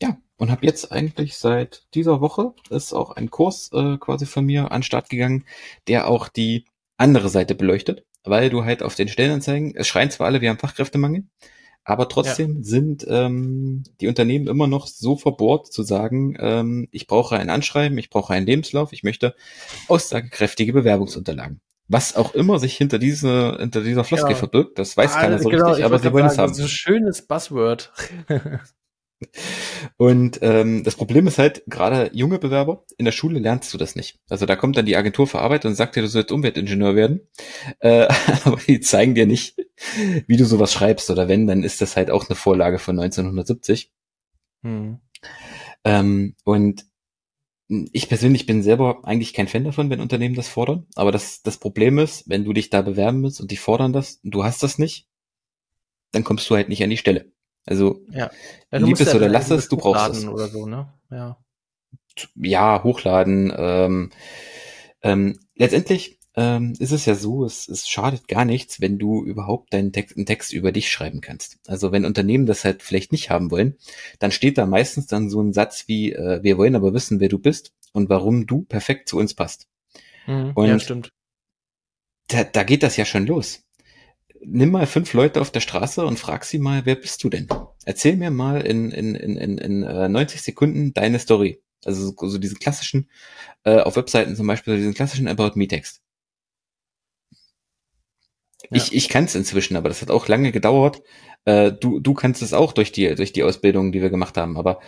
ja, 0.03 0.19
und 0.37 0.51
habe 0.51 0.67
jetzt 0.67 0.93
eigentlich 0.93 1.37
seit 1.37 1.87
dieser 1.95 2.21
Woche 2.21 2.55
ist 2.71 2.93
auch 2.93 3.13
ein 3.13 3.31
Kurs 3.31 3.71
äh, 3.73 3.97
quasi 3.99 4.27
von 4.27 4.45
mir 4.45 4.73
an 4.73 4.83
Start 4.83 5.09
gegangen, 5.09 5.45
der 5.89 6.09
auch 6.09 6.29
die 6.29 6.65
andere 6.97 7.29
Seite 7.29 7.55
beleuchtet 7.55 8.05
weil 8.25 8.51
du 8.51 8.65
halt 8.65 8.83
auf 8.83 8.95
den 8.95 9.09
Stellenanzeigen, 9.09 9.75
es 9.77 9.87
schreien 9.87 10.11
zwar 10.11 10.27
alle, 10.27 10.41
wir 10.41 10.51
haben 10.51 10.59
Fachkräftemangel, 10.59 11.25
Aber 11.85 12.09
trotzdem 12.09 12.57
ja. 12.57 12.63
sind 12.63 13.05
ähm, 13.09 13.85
die 14.01 14.09
Unternehmen 14.09 14.47
immer 14.47 14.67
noch 14.67 14.87
so 14.87 15.17
verbohrt 15.17 15.71
zu 15.71 15.83
sagen, 15.83 16.35
ähm, 16.41 16.89
ich 16.91 17.07
brauche 17.07 17.37
ein 17.37 17.51
Anschreiben, 17.51 17.99
ich 17.99 18.09
brauche 18.09 18.33
einen 18.33 18.47
Lebenslauf, 18.47 18.93
ich 18.93 19.03
möchte 19.03 19.35
aussagekräftige 19.89 20.73
Bewerbungsunterlagen. 20.73 21.61
Was 21.87 22.17
auch 22.17 22.35
immer 22.35 22.59
sich 22.59 22.75
hinter 22.79 22.99
diese 22.99 23.59
hinter 23.61 23.83
dieser 23.83 24.05
Floskel 24.05 24.31
ja. 24.31 24.37
verbirgt, 24.37 24.79
das 24.79 24.97
weiß 24.97 25.13
ah, 25.15 25.21
keiner 25.21 25.39
so 25.39 25.51
genau, 25.51 25.69
richtig, 25.69 25.85
aber 25.85 25.99
sie 25.99 26.11
wollen 26.11 26.25
es 26.25 26.39
haben. 26.39 26.49
Das 26.49 26.59
ist 26.59 26.65
ein 26.65 26.69
schönes 26.69 27.27
Buzzword. 27.27 27.93
Und 29.97 30.39
ähm, 30.43 30.85
das 30.85 30.97
Problem 30.97 31.27
ist 31.27 31.39
halt, 31.39 31.63
gerade 31.67 32.11
junge 32.13 32.39
Bewerber, 32.39 32.85
in 32.99 33.05
der 33.05 33.13
Schule 33.13 33.39
lernst 33.39 33.73
du 33.73 33.79
das 33.79 33.97
nicht. 33.97 34.19
Also 34.29 34.47
da 34.47 34.57
kommt 34.57 34.77
dann 34.77 34.87
die 34.87 34.97
Agentur 34.97 35.27
für 35.27 35.41
Arbeit 35.41 35.65
und 35.65 35.75
sagt 35.75 35.97
dir, 35.97 36.03
du 36.03 36.09
sollst 36.09 36.33
Umweltingenieur 36.33 36.97
werden. 36.97 37.21
Äh, 37.81 38.09
aber 38.45 38.59
die 38.67 38.81
zeigen 38.81 39.15
dir 39.15 39.27
nicht, 39.27 39.57
wie 40.27 40.37
du 40.37 40.45
sowas 40.45 40.73
schreibst. 40.73 41.11
Oder 41.11 41.29
wenn, 41.29 41.47
dann 41.47 41.63
ist 41.63 41.81
das 41.81 41.97
halt 41.97 42.11
auch 42.11 42.29
eine 42.29 42.37
Vorlage 42.37 42.79
von 42.79 42.99
1970. 42.99 43.93
Hm. 44.63 45.01
Ähm, 45.85 46.35
und 46.45 46.87
ich 47.69 48.09
persönlich 48.09 48.47
bin 48.47 48.63
selber 48.63 49.01
eigentlich 49.05 49.33
kein 49.33 49.49
Fan 49.49 49.65
davon, 49.65 49.91
wenn 49.91 50.01
Unternehmen 50.01 50.35
das 50.35 50.49
fordern. 50.49 50.87
Aber 50.95 51.13
das, 51.13 51.43
das 51.43 51.59
Problem 51.59 51.99
ist, 51.99 52.29
wenn 52.29 52.45
du 52.45 52.53
dich 52.53 52.71
da 52.71 52.83
bewerben 52.83 53.23
willst 53.23 53.41
und 53.41 53.51
die 53.51 53.57
fordern 53.57 53.93
das 53.93 54.17
und 54.23 54.31
du 54.33 54.45
hast 54.45 54.63
das 54.63 54.79
nicht, 54.79 55.09
dann 56.13 56.25
kommst 56.25 56.49
du 56.49 56.55
halt 56.55 56.69
nicht 56.69 56.83
an 56.83 56.91
die 56.91 56.97
Stelle. 56.97 57.33
Also 57.67 58.01
ja. 58.11 58.31
ja 58.71 58.79
lieb 58.79 59.01
es 59.01 59.15
oder 59.15 59.29
lass 59.29 59.51
es, 59.51 59.69
du 59.69 59.77
brauchst 59.77 60.11
es. 60.11 60.27
Oder 60.27 60.49
so, 60.49 60.67
ne? 60.67 60.93
ja. 61.11 61.39
ja, 62.37 62.83
hochladen. 62.83 63.53
Ähm, 63.57 64.11
ähm, 65.03 65.39
letztendlich 65.55 66.19
ähm, 66.37 66.75
ist 66.79 66.93
es 66.93 67.07
ja 67.07 67.15
so, 67.15 67.45
es, 67.45 67.69
es 67.69 67.89
schadet 67.89 68.29
gar 68.29 68.45
nichts, 68.45 68.81
wenn 68.81 68.99
du 68.99 69.25
überhaupt 69.25 69.73
deinen 69.73 69.93
Text, 69.93 70.17
einen 70.17 70.27
Text 70.27 70.53
über 70.53 70.73
dich 70.73 70.91
schreiben 70.91 71.21
kannst. 71.21 71.59
Also 71.67 71.93
wenn 71.93 72.05
Unternehmen 72.05 72.47
das 72.47 72.65
halt 72.65 72.83
vielleicht 72.83 73.13
nicht 73.13 73.31
haben 73.31 73.51
wollen, 73.51 73.77
dann 74.19 74.33
steht 74.33 74.59
da 74.59 74.67
meistens 74.67 75.07
dann 75.07 75.31
so 75.31 75.41
ein 75.41 75.53
Satz 75.53 75.85
wie, 75.87 76.13
äh, 76.13 76.43
wir 76.43 76.59
wollen 76.59 76.77
aber 76.77 76.93
wissen, 76.93 77.21
wer 77.21 77.29
du 77.29 77.39
bist 77.39 77.73
und 77.93 78.09
warum 78.09 78.47
du 78.47 78.63
perfekt 78.63 79.09
zu 79.09 79.19
uns 79.19 79.35
passt. 79.35 79.69
Mhm, 80.27 80.53
und 80.55 80.69
ja, 80.69 80.79
stimmt. 80.79 81.13
Da, 82.29 82.43
da 82.43 82.63
geht 82.65 82.83
das 82.83 82.97
ja 82.97 83.05
schon 83.05 83.27
los 83.27 83.65
nimm 84.47 84.71
mal 84.71 84.87
fünf 84.87 85.13
Leute 85.13 85.41
auf 85.41 85.51
der 85.51 85.61
Straße 85.61 86.05
und 86.05 86.19
frag 86.19 86.45
sie 86.45 86.59
mal, 86.59 86.87
wer 86.87 86.95
bist 86.95 87.23
du 87.25 87.29
denn? 87.29 87.49
Erzähl 87.85 88.17
mir 88.17 88.31
mal 88.31 88.61
in, 88.61 88.91
in, 88.91 89.15
in, 89.15 89.37
in, 89.37 89.59
in 89.59 89.81
90 90.13 90.39
äh, 90.39 90.43
Sekunden 90.43 90.95
deine 90.95 91.19
Story. 91.19 91.63
Also 91.85 92.11
so, 92.11 92.29
so 92.29 92.39
diesen 92.39 92.59
klassischen, 92.59 93.11
äh, 93.65 93.81
auf 93.81 93.97
Webseiten 93.97 94.37
zum 94.37 94.47
Beispiel, 94.47 94.75
so 94.75 94.79
diesen 94.79 94.95
klassischen 94.95 95.29
About 95.29 95.53
Me-Text. 95.55 96.03
Ja. 98.71 98.77
Ich, 98.79 98.95
ich 98.95 99.09
kann 99.09 99.25
es 99.25 99.35
inzwischen, 99.35 99.77
aber 99.77 99.89
das 99.89 100.01
hat 100.01 100.11
auch 100.11 100.29
lange 100.29 100.53
gedauert. 100.53 101.03
Äh, 101.45 101.73
du, 101.73 102.01
du 102.01 102.15
kannst 102.15 102.41
es 102.41 102.55
auch 102.55 102.73
durch 102.73 102.93
die, 102.93 103.15
durch 103.15 103.33
die 103.33 103.43
Ausbildung, 103.43 103.93
die 103.93 104.01
wir 104.01 104.11
gemacht 104.11 104.37
haben, 104.37 104.57
aber 104.57 104.81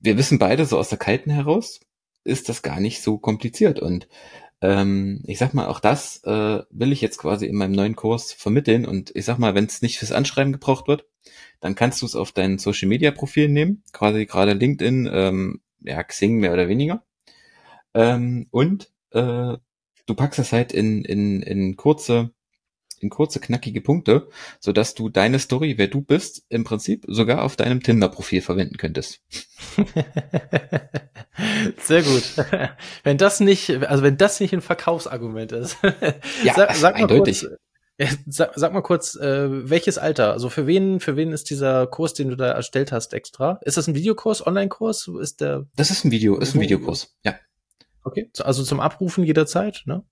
wir 0.00 0.16
wissen 0.16 0.38
beide 0.38 0.64
so 0.64 0.78
aus 0.78 0.88
der 0.88 0.98
Kalten 0.98 1.30
heraus, 1.30 1.80
ist 2.22 2.48
das 2.48 2.62
gar 2.62 2.78
nicht 2.78 3.02
so 3.02 3.18
kompliziert 3.18 3.80
und 3.80 4.06
ähm, 4.60 5.22
ich 5.26 5.38
sag 5.38 5.54
mal, 5.54 5.66
auch 5.66 5.80
das 5.80 6.22
äh, 6.24 6.62
will 6.70 6.92
ich 6.92 7.00
jetzt 7.00 7.18
quasi 7.18 7.46
in 7.46 7.56
meinem 7.56 7.72
neuen 7.72 7.96
Kurs 7.96 8.32
vermitteln. 8.32 8.86
Und 8.86 9.14
ich 9.14 9.24
sag 9.24 9.38
mal, 9.38 9.54
wenn 9.54 9.66
es 9.66 9.82
nicht 9.82 9.98
fürs 9.98 10.12
Anschreiben 10.12 10.52
gebraucht 10.52 10.88
wird, 10.88 11.06
dann 11.60 11.74
kannst 11.74 12.02
du 12.02 12.06
es 12.06 12.16
auf 12.16 12.32
dein 12.32 12.58
Social 12.58 12.88
Media 12.88 13.10
Profil 13.10 13.48
nehmen, 13.48 13.82
quasi 13.92 14.26
gerade 14.26 14.52
LinkedIn, 14.52 15.08
ähm, 15.12 15.60
ja, 15.80 16.02
Xing 16.02 16.38
mehr 16.38 16.52
oder 16.52 16.68
weniger. 16.68 17.04
Ähm, 17.94 18.46
und 18.50 18.90
äh, 19.10 19.56
du 20.06 20.14
packst 20.14 20.38
es 20.38 20.52
halt 20.52 20.72
in, 20.72 21.04
in, 21.04 21.42
in 21.42 21.76
kurze 21.76 22.32
in 23.02 23.10
kurze, 23.10 23.40
knackige 23.40 23.80
Punkte, 23.80 24.28
so 24.60 24.72
dass 24.72 24.94
du 24.94 25.08
deine 25.08 25.38
Story, 25.38 25.78
wer 25.78 25.88
du 25.88 26.00
bist, 26.00 26.44
im 26.48 26.64
Prinzip 26.64 27.04
sogar 27.08 27.42
auf 27.42 27.56
deinem 27.56 27.82
Tinder-Profil 27.82 28.42
verwenden 28.42 28.76
könntest. 28.76 29.20
Sehr 31.82 32.02
gut. 32.02 32.24
Wenn 33.04 33.18
das 33.18 33.40
nicht, 33.40 33.70
also 33.70 34.02
wenn 34.02 34.16
das 34.16 34.40
nicht 34.40 34.52
ein 34.52 34.60
Verkaufsargument 34.60 35.52
ist. 35.52 35.76
ja, 36.44 36.54
sag, 36.54 36.74
sag 36.74 36.96
eindeutig. 36.96 37.42
Mal 37.42 37.50
kurz, 37.50 38.18
sag, 38.26 38.52
sag, 38.54 38.72
mal 38.72 38.82
kurz, 38.82 39.14
äh, 39.16 39.70
welches 39.70 39.98
Alter? 39.98 40.32
Also 40.32 40.48
für 40.48 40.66
wen, 40.66 41.00
für 41.00 41.16
wen 41.16 41.32
ist 41.32 41.50
dieser 41.50 41.86
Kurs, 41.86 42.14
den 42.14 42.28
du 42.28 42.36
da 42.36 42.50
erstellt 42.50 42.92
hast, 42.92 43.14
extra? 43.14 43.60
Ist 43.62 43.76
das 43.76 43.88
ein 43.88 43.94
Videokurs, 43.94 44.46
Online-Kurs? 44.46 45.10
Ist 45.20 45.40
der? 45.40 45.66
Das 45.76 45.90
ist 45.90 46.04
ein 46.04 46.10
Video, 46.10 46.38
ist 46.38 46.54
ein 46.54 46.60
Videokurs, 46.60 47.16
ja. 47.24 47.34
Okay, 48.04 48.30
also 48.40 48.62
zum 48.62 48.80
Abrufen 48.80 49.24
jederzeit, 49.24 49.82
ne? 49.84 50.04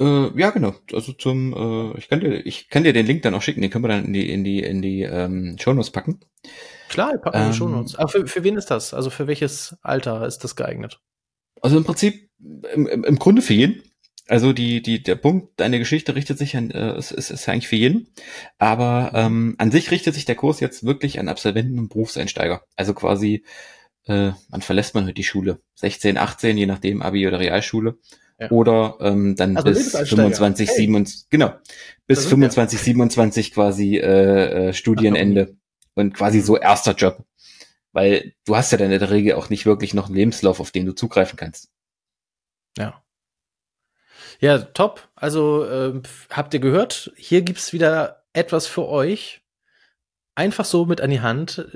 Äh, 0.00 0.38
ja, 0.38 0.50
genau. 0.50 0.74
Also 0.92 1.12
zum, 1.12 1.52
äh, 1.54 1.98
ich 1.98 2.08
kann 2.08 2.20
dir, 2.20 2.44
ich 2.44 2.68
kann 2.68 2.84
dir 2.84 2.92
den 2.92 3.06
Link 3.06 3.22
dann 3.22 3.34
auch 3.34 3.42
schicken. 3.42 3.62
Den 3.62 3.70
können 3.70 3.84
wir 3.84 3.88
dann 3.88 4.06
in 4.06 4.12
die 4.12 4.30
in 4.30 4.44
die 4.44 4.62
in 4.62 4.82
die 4.82 5.02
ähm, 5.02 5.56
Shownotes 5.58 5.90
packen. 5.90 6.20
Klar, 6.88 7.12
wir 7.12 7.18
packen 7.18 7.38
ähm, 7.38 7.50
die 7.52 7.56
Shownotes. 7.56 7.94
Aber 7.96 8.08
für, 8.08 8.26
für 8.26 8.42
wen 8.42 8.56
ist 8.56 8.70
das? 8.70 8.92
Also 8.92 9.10
für 9.10 9.26
welches 9.28 9.76
Alter 9.82 10.26
ist 10.26 10.38
das 10.38 10.56
geeignet? 10.56 11.00
Also 11.62 11.76
im 11.76 11.84
Prinzip 11.84 12.28
im, 12.74 12.86
im, 12.86 13.18
Grunde 13.18 13.40
für 13.40 13.54
jeden. 13.54 13.82
Also 14.26 14.52
die 14.52 14.82
die 14.82 15.02
der 15.02 15.14
Punkt, 15.14 15.60
deine 15.60 15.78
Geschichte 15.78 16.16
richtet 16.16 16.38
sich 16.38 16.56
an, 16.56 16.70
äh, 16.72 16.98
ist, 16.98 17.12
ist, 17.12 17.30
ist 17.30 17.48
eigentlich 17.48 17.68
für 17.68 17.76
jeden. 17.76 18.08
Aber 18.58 19.12
ähm, 19.14 19.54
an 19.58 19.70
sich 19.70 19.92
richtet 19.92 20.14
sich 20.14 20.24
der 20.24 20.34
Kurs 20.34 20.58
jetzt 20.58 20.84
wirklich 20.84 21.20
an 21.20 21.28
Absolventen 21.28 21.78
und 21.78 21.90
Berufseinsteiger. 21.90 22.62
Also 22.74 22.94
quasi, 22.94 23.44
äh, 24.06 24.32
wann 24.48 24.62
verlässt 24.62 24.94
man 24.94 25.04
heute 25.04 25.14
die 25.14 25.24
Schule? 25.24 25.60
16, 25.76 26.18
18, 26.18 26.58
je 26.58 26.66
nachdem 26.66 27.00
Abi 27.00 27.28
oder 27.28 27.38
Realschule 27.38 27.98
ja. 28.44 28.50
Oder 28.50 28.96
ähm, 29.00 29.36
dann 29.36 29.56
also 29.56 29.68
bis 29.68 29.92
25, 29.92 30.68
hey. 30.68 30.76
27, 30.76 31.30
genau, 31.30 31.54
bis 32.06 32.26
25, 32.26 32.78
ja. 32.78 32.84
27 32.84 33.52
quasi 33.52 33.96
äh, 33.96 34.68
äh, 34.68 34.72
Studienende 34.72 35.56
und 35.94 36.14
quasi 36.14 36.40
so 36.40 36.56
erster 36.56 36.92
Job. 36.92 37.24
Weil 37.92 38.34
du 38.44 38.56
hast 38.56 38.72
ja 38.72 38.78
dann 38.78 38.90
in 38.90 38.98
der 38.98 39.10
Regel 39.10 39.34
auch 39.34 39.50
nicht 39.50 39.66
wirklich 39.66 39.94
noch 39.94 40.06
einen 40.06 40.16
Lebenslauf, 40.16 40.58
auf 40.58 40.72
den 40.72 40.86
du 40.86 40.92
zugreifen 40.92 41.36
kannst. 41.36 41.70
Ja. 42.76 43.02
Ja, 44.40 44.58
top. 44.58 45.08
Also 45.14 45.64
äh, 45.64 46.02
habt 46.30 46.54
ihr 46.54 46.60
gehört, 46.60 47.12
hier 47.16 47.42
gibt's 47.42 47.72
wieder 47.72 48.24
etwas 48.32 48.66
für 48.66 48.88
euch 48.88 49.43
einfach 50.34 50.64
so 50.64 50.84
mit 50.86 51.00
an 51.00 51.10
die 51.10 51.20
Hand, 51.20 51.66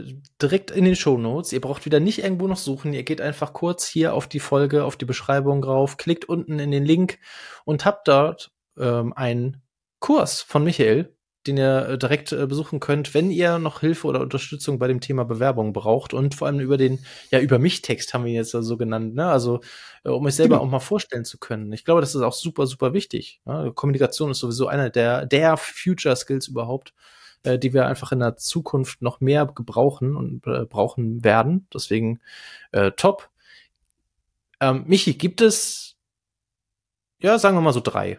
direkt 0.42 0.70
in 0.70 0.84
den 0.84 0.96
Show 0.96 1.16
Notes. 1.16 1.52
Ihr 1.52 1.60
braucht 1.60 1.84
wieder 1.84 2.00
nicht 2.00 2.22
irgendwo 2.22 2.48
noch 2.48 2.56
suchen. 2.56 2.92
Ihr 2.92 3.04
geht 3.04 3.20
einfach 3.20 3.52
kurz 3.52 3.86
hier 3.86 4.14
auf 4.14 4.26
die 4.26 4.40
Folge, 4.40 4.84
auf 4.84 4.96
die 4.96 5.04
Beschreibung 5.04 5.62
drauf, 5.62 5.96
klickt 5.96 6.24
unten 6.24 6.58
in 6.58 6.70
den 6.70 6.84
Link 6.84 7.18
und 7.64 7.84
habt 7.84 8.08
dort 8.08 8.50
ähm, 8.78 9.12
einen 9.14 9.62
Kurs 10.00 10.40
von 10.40 10.64
Michael, 10.64 11.14
den 11.46 11.56
ihr 11.56 11.88
äh, 11.88 11.98
direkt 11.98 12.32
äh, 12.32 12.46
besuchen 12.46 12.80
könnt, 12.80 13.14
wenn 13.14 13.30
ihr 13.30 13.58
noch 13.58 13.80
Hilfe 13.80 14.06
oder 14.08 14.20
Unterstützung 14.20 14.78
bei 14.78 14.88
dem 14.88 15.00
Thema 15.00 15.24
Bewerbung 15.24 15.72
braucht 15.72 16.12
und 16.12 16.34
vor 16.34 16.48
allem 16.48 16.60
über 16.60 16.76
den, 16.76 16.98
ja, 17.30 17.40
über 17.40 17.58
mich 17.58 17.82
Text 17.82 18.12
haben 18.12 18.24
wir 18.24 18.30
ihn 18.30 18.36
jetzt 18.36 18.50
so 18.50 18.76
genannt, 18.76 19.14
ne? 19.14 19.28
Also, 19.28 19.60
äh, 20.04 20.10
um 20.10 20.26
euch 20.26 20.34
selber 20.34 20.56
genau. 20.56 20.66
auch 20.66 20.70
mal 20.70 20.80
vorstellen 20.80 21.24
zu 21.24 21.38
können. 21.38 21.72
Ich 21.72 21.84
glaube, 21.84 22.00
das 22.00 22.14
ist 22.14 22.22
auch 22.22 22.32
super, 22.32 22.66
super 22.66 22.92
wichtig. 22.92 23.40
Ne? 23.44 23.72
Kommunikation 23.74 24.30
ist 24.30 24.38
sowieso 24.38 24.66
einer 24.66 24.90
der, 24.90 25.26
der 25.26 25.56
Future 25.56 26.16
Skills 26.16 26.48
überhaupt 26.48 26.92
äh, 27.42 27.58
die 27.58 27.72
wir 27.72 27.86
einfach 27.86 28.12
in 28.12 28.20
der 28.20 28.36
Zukunft 28.36 29.02
noch 29.02 29.20
mehr 29.20 29.46
gebrauchen 29.46 30.16
und 30.16 30.46
äh, 30.46 30.64
brauchen 30.64 31.24
werden. 31.24 31.66
Deswegen 31.72 32.20
äh, 32.72 32.92
top. 32.92 33.30
Ähm, 34.60 34.84
Michi, 34.86 35.14
gibt 35.14 35.40
es, 35.40 35.96
ja, 37.20 37.38
sagen 37.38 37.56
wir 37.56 37.60
mal 37.60 37.72
so 37.72 37.80
drei. 37.80 38.18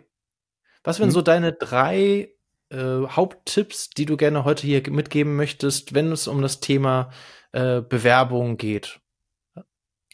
Was 0.83 0.99
wären 0.99 1.09
mhm. 1.09 1.13
so 1.13 1.21
deine 1.21 1.53
drei 1.53 2.31
äh, 2.69 3.07
Haupttipps, 3.07 3.89
die 3.89 4.05
du 4.05 4.17
gerne 4.17 4.45
heute 4.45 4.65
hier 4.65 4.89
mitgeben 4.89 5.35
möchtest, 5.35 5.93
wenn 5.93 6.11
es 6.11 6.27
um 6.27 6.41
das 6.41 6.59
Thema 6.59 7.11
äh, 7.51 7.81
Bewerbung 7.81 8.57
geht? 8.57 8.99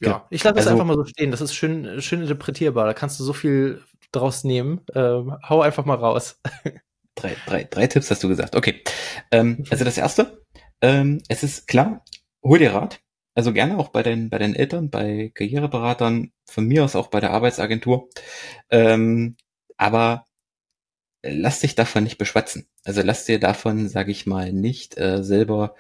Ja, 0.02 0.10
ja. 0.10 0.28
ich 0.30 0.44
lasse 0.44 0.56
das 0.56 0.68
also, 0.68 0.72
einfach 0.72 0.86
mal 0.86 0.98
so 0.98 1.06
stehen. 1.06 1.32
Das 1.32 1.41
ist 1.41 1.54
schön, 1.54 2.02
schön 2.02 2.22
interpretierbar. 2.22 2.86
Da 2.86 2.94
kannst 2.94 3.20
du 3.20 3.24
so 3.24 3.34
viel 3.34 3.84
draus 4.12 4.44
nehmen. 4.44 4.82
Äh, 4.94 5.00
hau 5.00 5.62
einfach 5.62 5.86
mal 5.86 5.96
raus. 5.96 6.41
Drei, 7.15 7.36
drei, 7.45 7.63
drei 7.63 7.88
Tipps 7.88 8.12
hast 8.12 8.23
du 8.23 8.28
gesagt. 8.28 8.56
Okay. 8.56 8.82
Ähm, 9.32 9.63
also 9.69 9.86
das 9.86 9.97
erste, 9.97 10.43
ähm, 10.82 11.21
es 11.30 11.43
ist 11.43 11.67
klar, 11.67 12.04
hol 12.43 12.60
dir 12.60 12.73
Rat. 12.73 12.99
Also 13.34 13.51
gerne 13.51 13.78
auch 13.78 13.89
bei 13.89 14.04
den, 14.04 14.30
bei 14.30 14.38
den 14.38 14.56
Eltern, 14.56 14.89
bei 14.89 15.32
Karriereberatern, 15.34 16.32
von 16.45 16.65
mir 16.67 16.86
aus 16.86 16.95
auch 16.95 17.08
bei 17.08 17.19
der 17.19 17.32
Arbeitsagentur. 17.32 18.10
Ähm, 18.69 19.36
aber 19.78 20.25
lass 21.21 21.60
dich 21.60 21.75
davon 21.75 22.04
nicht 22.04 22.17
beschwatzen. 22.17 22.67
Also 22.84 23.01
lass 23.01 23.25
dir 23.25 23.39
davon, 23.39 23.89
sage 23.89 24.12
ich 24.12 24.25
mal, 24.25 24.54
nicht 24.54 24.97
äh, 24.97 25.23
selber 25.23 25.75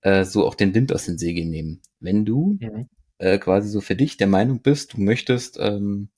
äh, 0.00 0.24
so 0.24 0.46
auch 0.46 0.54
den 0.54 0.74
Wind 0.74 0.92
aus 0.92 1.04
den 1.04 1.18
Segeln 1.18 1.50
nehmen. 1.50 1.80
Wenn 2.00 2.24
du 2.24 2.58
mhm. 2.60 2.88
äh, 3.18 3.38
quasi 3.38 3.68
so 3.68 3.80
für 3.80 3.96
dich 3.96 4.16
der 4.16 4.26
Meinung 4.26 4.62
bist, 4.62 4.94
du 4.94 5.00
möchtest 5.00 5.58
ähm, 5.60 6.08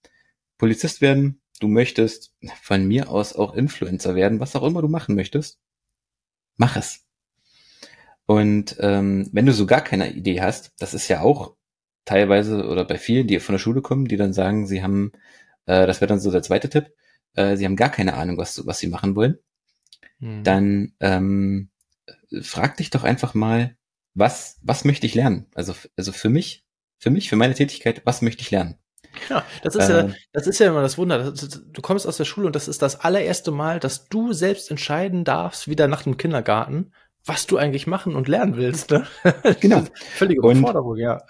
Polizist 0.58 1.00
werden, 1.00 1.40
du 1.60 1.68
möchtest 1.68 2.34
von 2.62 2.86
mir 2.86 3.08
aus 3.10 3.32
auch 3.34 3.54
Influencer 3.54 4.14
werden, 4.14 4.40
was 4.40 4.54
auch 4.56 4.64
immer 4.64 4.82
du 4.82 4.88
machen 4.88 5.14
möchtest, 5.14 5.58
mach 6.56 6.76
es. 6.76 7.06
Und 8.26 8.76
ähm, 8.80 9.28
wenn 9.32 9.46
du 9.46 9.52
so 9.52 9.64
gar 9.64 9.80
keine 9.80 10.12
Idee 10.12 10.42
hast, 10.42 10.72
das 10.78 10.92
ist 10.92 11.08
ja 11.08 11.22
auch 11.22 11.56
teilweise 12.04 12.66
oder 12.66 12.84
bei 12.84 12.98
vielen, 12.98 13.26
die 13.26 13.40
von 13.40 13.54
der 13.54 13.58
Schule 13.58 13.80
kommen, 13.80 14.06
die 14.06 14.16
dann 14.16 14.32
sagen, 14.32 14.66
sie 14.66 14.82
haben, 14.82 15.12
äh, 15.66 15.86
das 15.86 16.00
wäre 16.00 16.08
dann 16.08 16.20
so 16.20 16.30
der 16.30 16.42
zweite 16.42 16.68
Tipp, 16.68 16.92
äh, 17.34 17.56
sie 17.56 17.64
haben 17.64 17.76
gar 17.76 17.90
keine 17.90 18.14
Ahnung, 18.14 18.36
was, 18.36 18.66
was 18.66 18.78
sie 18.78 18.88
machen 18.88 19.16
wollen, 19.16 19.38
hm. 20.20 20.44
dann 20.44 20.92
ähm, 21.00 21.70
frag 22.42 22.76
dich 22.76 22.90
doch 22.90 23.04
einfach 23.04 23.34
mal, 23.34 23.76
was, 24.14 24.58
was 24.62 24.84
möchte 24.84 25.06
ich 25.06 25.14
lernen? 25.14 25.46
Also, 25.54 25.74
also 25.96 26.12
für 26.12 26.28
mich, 26.28 26.66
für 26.98 27.10
mich, 27.10 27.30
für 27.30 27.36
meine 27.36 27.54
Tätigkeit, 27.54 28.02
was 28.04 28.20
möchte 28.20 28.42
ich 28.42 28.50
lernen? 28.50 28.76
Ja, 29.28 29.44
das 29.62 29.74
ist 29.74 29.88
äh, 29.88 30.06
ja, 30.06 30.14
das 30.32 30.46
ist 30.46 30.58
ja 30.58 30.68
immer 30.68 30.82
das 30.82 30.98
Wunder. 30.98 31.32
Du 31.32 31.82
kommst 31.82 32.06
aus 32.06 32.16
der 32.16 32.24
Schule 32.24 32.46
und 32.46 32.56
das 32.56 32.68
ist 32.68 32.82
das 32.82 33.00
allererste 33.00 33.50
Mal, 33.50 33.80
dass 33.80 34.08
du 34.08 34.32
selbst 34.32 34.70
entscheiden 34.70 35.24
darfst, 35.24 35.68
wieder 35.68 35.88
nach 35.88 36.02
dem 36.02 36.16
Kindergarten, 36.16 36.92
was 37.24 37.46
du 37.46 37.56
eigentlich 37.56 37.86
machen 37.86 38.14
und 38.14 38.28
lernen 38.28 38.56
willst. 38.56 38.90
Ne? 38.90 39.06
Genau. 39.60 39.82
Völlige 40.14 40.40
Überforderung, 40.40 40.96
ja. 40.96 41.20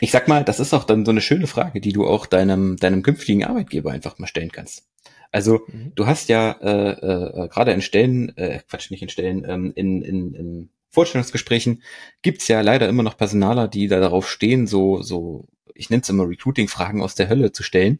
Ich 0.00 0.12
sag 0.12 0.28
mal, 0.28 0.44
das 0.44 0.60
ist 0.60 0.72
auch 0.72 0.84
dann 0.84 1.04
so 1.04 1.10
eine 1.10 1.20
schöne 1.20 1.46
Frage, 1.46 1.80
die 1.80 1.92
du 1.92 2.06
auch 2.06 2.26
deinem, 2.26 2.76
deinem 2.76 3.02
künftigen 3.02 3.44
Arbeitgeber 3.44 3.90
einfach 3.90 4.18
mal 4.18 4.26
stellen 4.26 4.52
kannst. 4.52 4.86
Also 5.32 5.60
mhm. 5.66 5.92
du 5.94 6.06
hast 6.06 6.28
ja 6.28 6.52
äh, 6.60 6.90
äh, 6.90 7.48
gerade 7.48 7.72
in 7.72 7.82
Stellen, 7.82 8.36
äh, 8.36 8.60
Quatsch, 8.68 8.90
nicht 8.90 9.02
in 9.02 9.08
Stellen, 9.08 9.44
ähm, 9.48 9.72
in, 9.74 10.02
in, 10.02 10.34
in 10.34 10.70
Vorstellungsgesprächen 10.90 11.82
gibt's 12.22 12.48
ja 12.48 12.60
leider 12.60 12.88
immer 12.88 13.02
noch 13.02 13.16
Personaler, 13.16 13.68
die 13.68 13.86
da 13.86 14.00
darauf 14.00 14.28
stehen, 14.28 14.66
so, 14.66 15.02
so, 15.02 15.46
ich 15.80 15.90
nenne 15.90 16.02
es 16.02 16.08
immer 16.08 16.28
Recruiting-Fragen 16.28 17.02
aus 17.02 17.14
der 17.14 17.28
Hölle 17.28 17.52
zu 17.52 17.62
stellen. 17.62 17.98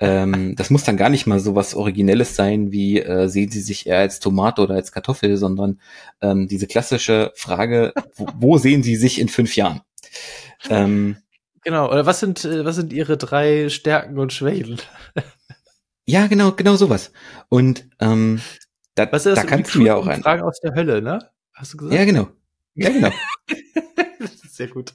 Ähm, 0.00 0.56
das 0.56 0.70
muss 0.70 0.82
dann 0.82 0.96
gar 0.96 1.08
nicht 1.08 1.26
mal 1.26 1.38
so 1.38 1.54
was 1.54 1.74
Originelles 1.74 2.34
sein, 2.34 2.72
wie 2.72 3.00
äh, 3.00 3.28
sehen 3.28 3.50
Sie 3.50 3.60
sich 3.60 3.86
eher 3.86 3.98
als 3.98 4.18
Tomate 4.18 4.62
oder 4.62 4.74
als 4.74 4.90
Kartoffel, 4.90 5.36
sondern 5.36 5.80
ähm, 6.20 6.48
diese 6.48 6.66
klassische 6.66 7.32
Frage, 7.36 7.92
wo, 8.16 8.26
wo 8.38 8.58
sehen 8.58 8.82
Sie 8.82 8.96
sich 8.96 9.20
in 9.20 9.28
fünf 9.28 9.54
Jahren? 9.54 9.82
Ähm, 10.68 11.16
genau, 11.62 11.90
oder 11.90 12.06
was 12.06 12.18
sind, 12.18 12.44
äh, 12.44 12.64
was 12.64 12.76
sind 12.76 12.92
Ihre 12.92 13.16
drei 13.16 13.68
Stärken 13.68 14.18
und 14.18 14.32
Schwächen? 14.32 14.80
Ja, 16.06 16.26
genau, 16.26 16.52
genau 16.52 16.76
sowas. 16.76 17.12
Und 17.48 17.88
ähm, 17.98 18.40
da, 18.94 19.10
was 19.10 19.26
ist 19.26 19.36
das? 19.36 19.44
da 19.44 19.48
kannst 19.48 19.74
du 19.74 19.82
ja 19.82 19.94
auch 19.94 20.06
ein. 20.06 20.22
Fragen 20.22 20.42
aus 20.42 20.60
der 20.60 20.74
Hölle, 20.74 21.00
ne? 21.00 21.30
Hast 21.54 21.72
du 21.72 21.78
gesagt? 21.78 21.98
Ja, 21.98 22.04
genau. 22.04 22.28
Ja, 22.74 22.90
genau. 22.90 23.10
Sehr 24.50 24.68
gut. 24.68 24.92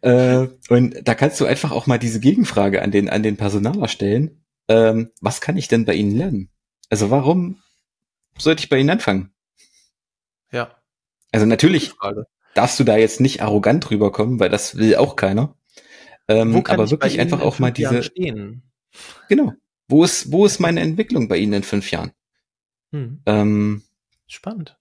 Äh, 0.00 0.48
und 0.68 1.06
da 1.06 1.14
kannst 1.14 1.40
du 1.40 1.46
einfach 1.46 1.70
auch 1.70 1.86
mal 1.86 1.98
diese 1.98 2.20
Gegenfrage 2.20 2.82
an 2.82 2.90
den, 2.90 3.08
an 3.08 3.22
den 3.22 3.36
Personaler 3.36 3.88
stellen. 3.88 4.44
Ähm, 4.68 5.10
was 5.20 5.40
kann 5.40 5.56
ich 5.56 5.68
denn 5.68 5.84
bei 5.84 5.94
Ihnen 5.94 6.16
lernen? 6.16 6.50
Also 6.90 7.10
warum 7.10 7.62
sollte 8.36 8.62
ich 8.62 8.68
bei 8.68 8.78
Ihnen 8.78 8.90
anfangen? 8.90 9.32
Ja. 10.50 10.76
Also 11.32 11.46
natürlich 11.46 11.92
darfst 12.54 12.80
du 12.80 12.84
da 12.84 12.96
jetzt 12.96 13.20
nicht 13.20 13.42
arrogant 13.42 13.90
rüberkommen, 13.90 14.40
weil 14.40 14.48
das 14.48 14.76
will 14.76 14.96
auch 14.96 15.16
keiner. 15.16 15.54
Ähm, 16.26 16.62
aber 16.66 16.90
wirklich 16.90 17.20
einfach 17.20 17.40
auch 17.40 17.58
mal 17.58 17.70
diese. 17.70 18.02
Stehen? 18.02 18.62
Genau. 19.28 19.52
Wo 19.88 20.04
ist, 20.04 20.32
wo 20.32 20.44
ist 20.44 20.58
meine 20.58 20.80
Entwicklung 20.80 21.28
bei 21.28 21.38
Ihnen 21.38 21.54
in 21.54 21.62
fünf 21.62 21.90
Jahren? 21.90 22.12
Hm. 22.92 23.22
Ähm, 23.26 23.82
Spannend. 24.26 24.76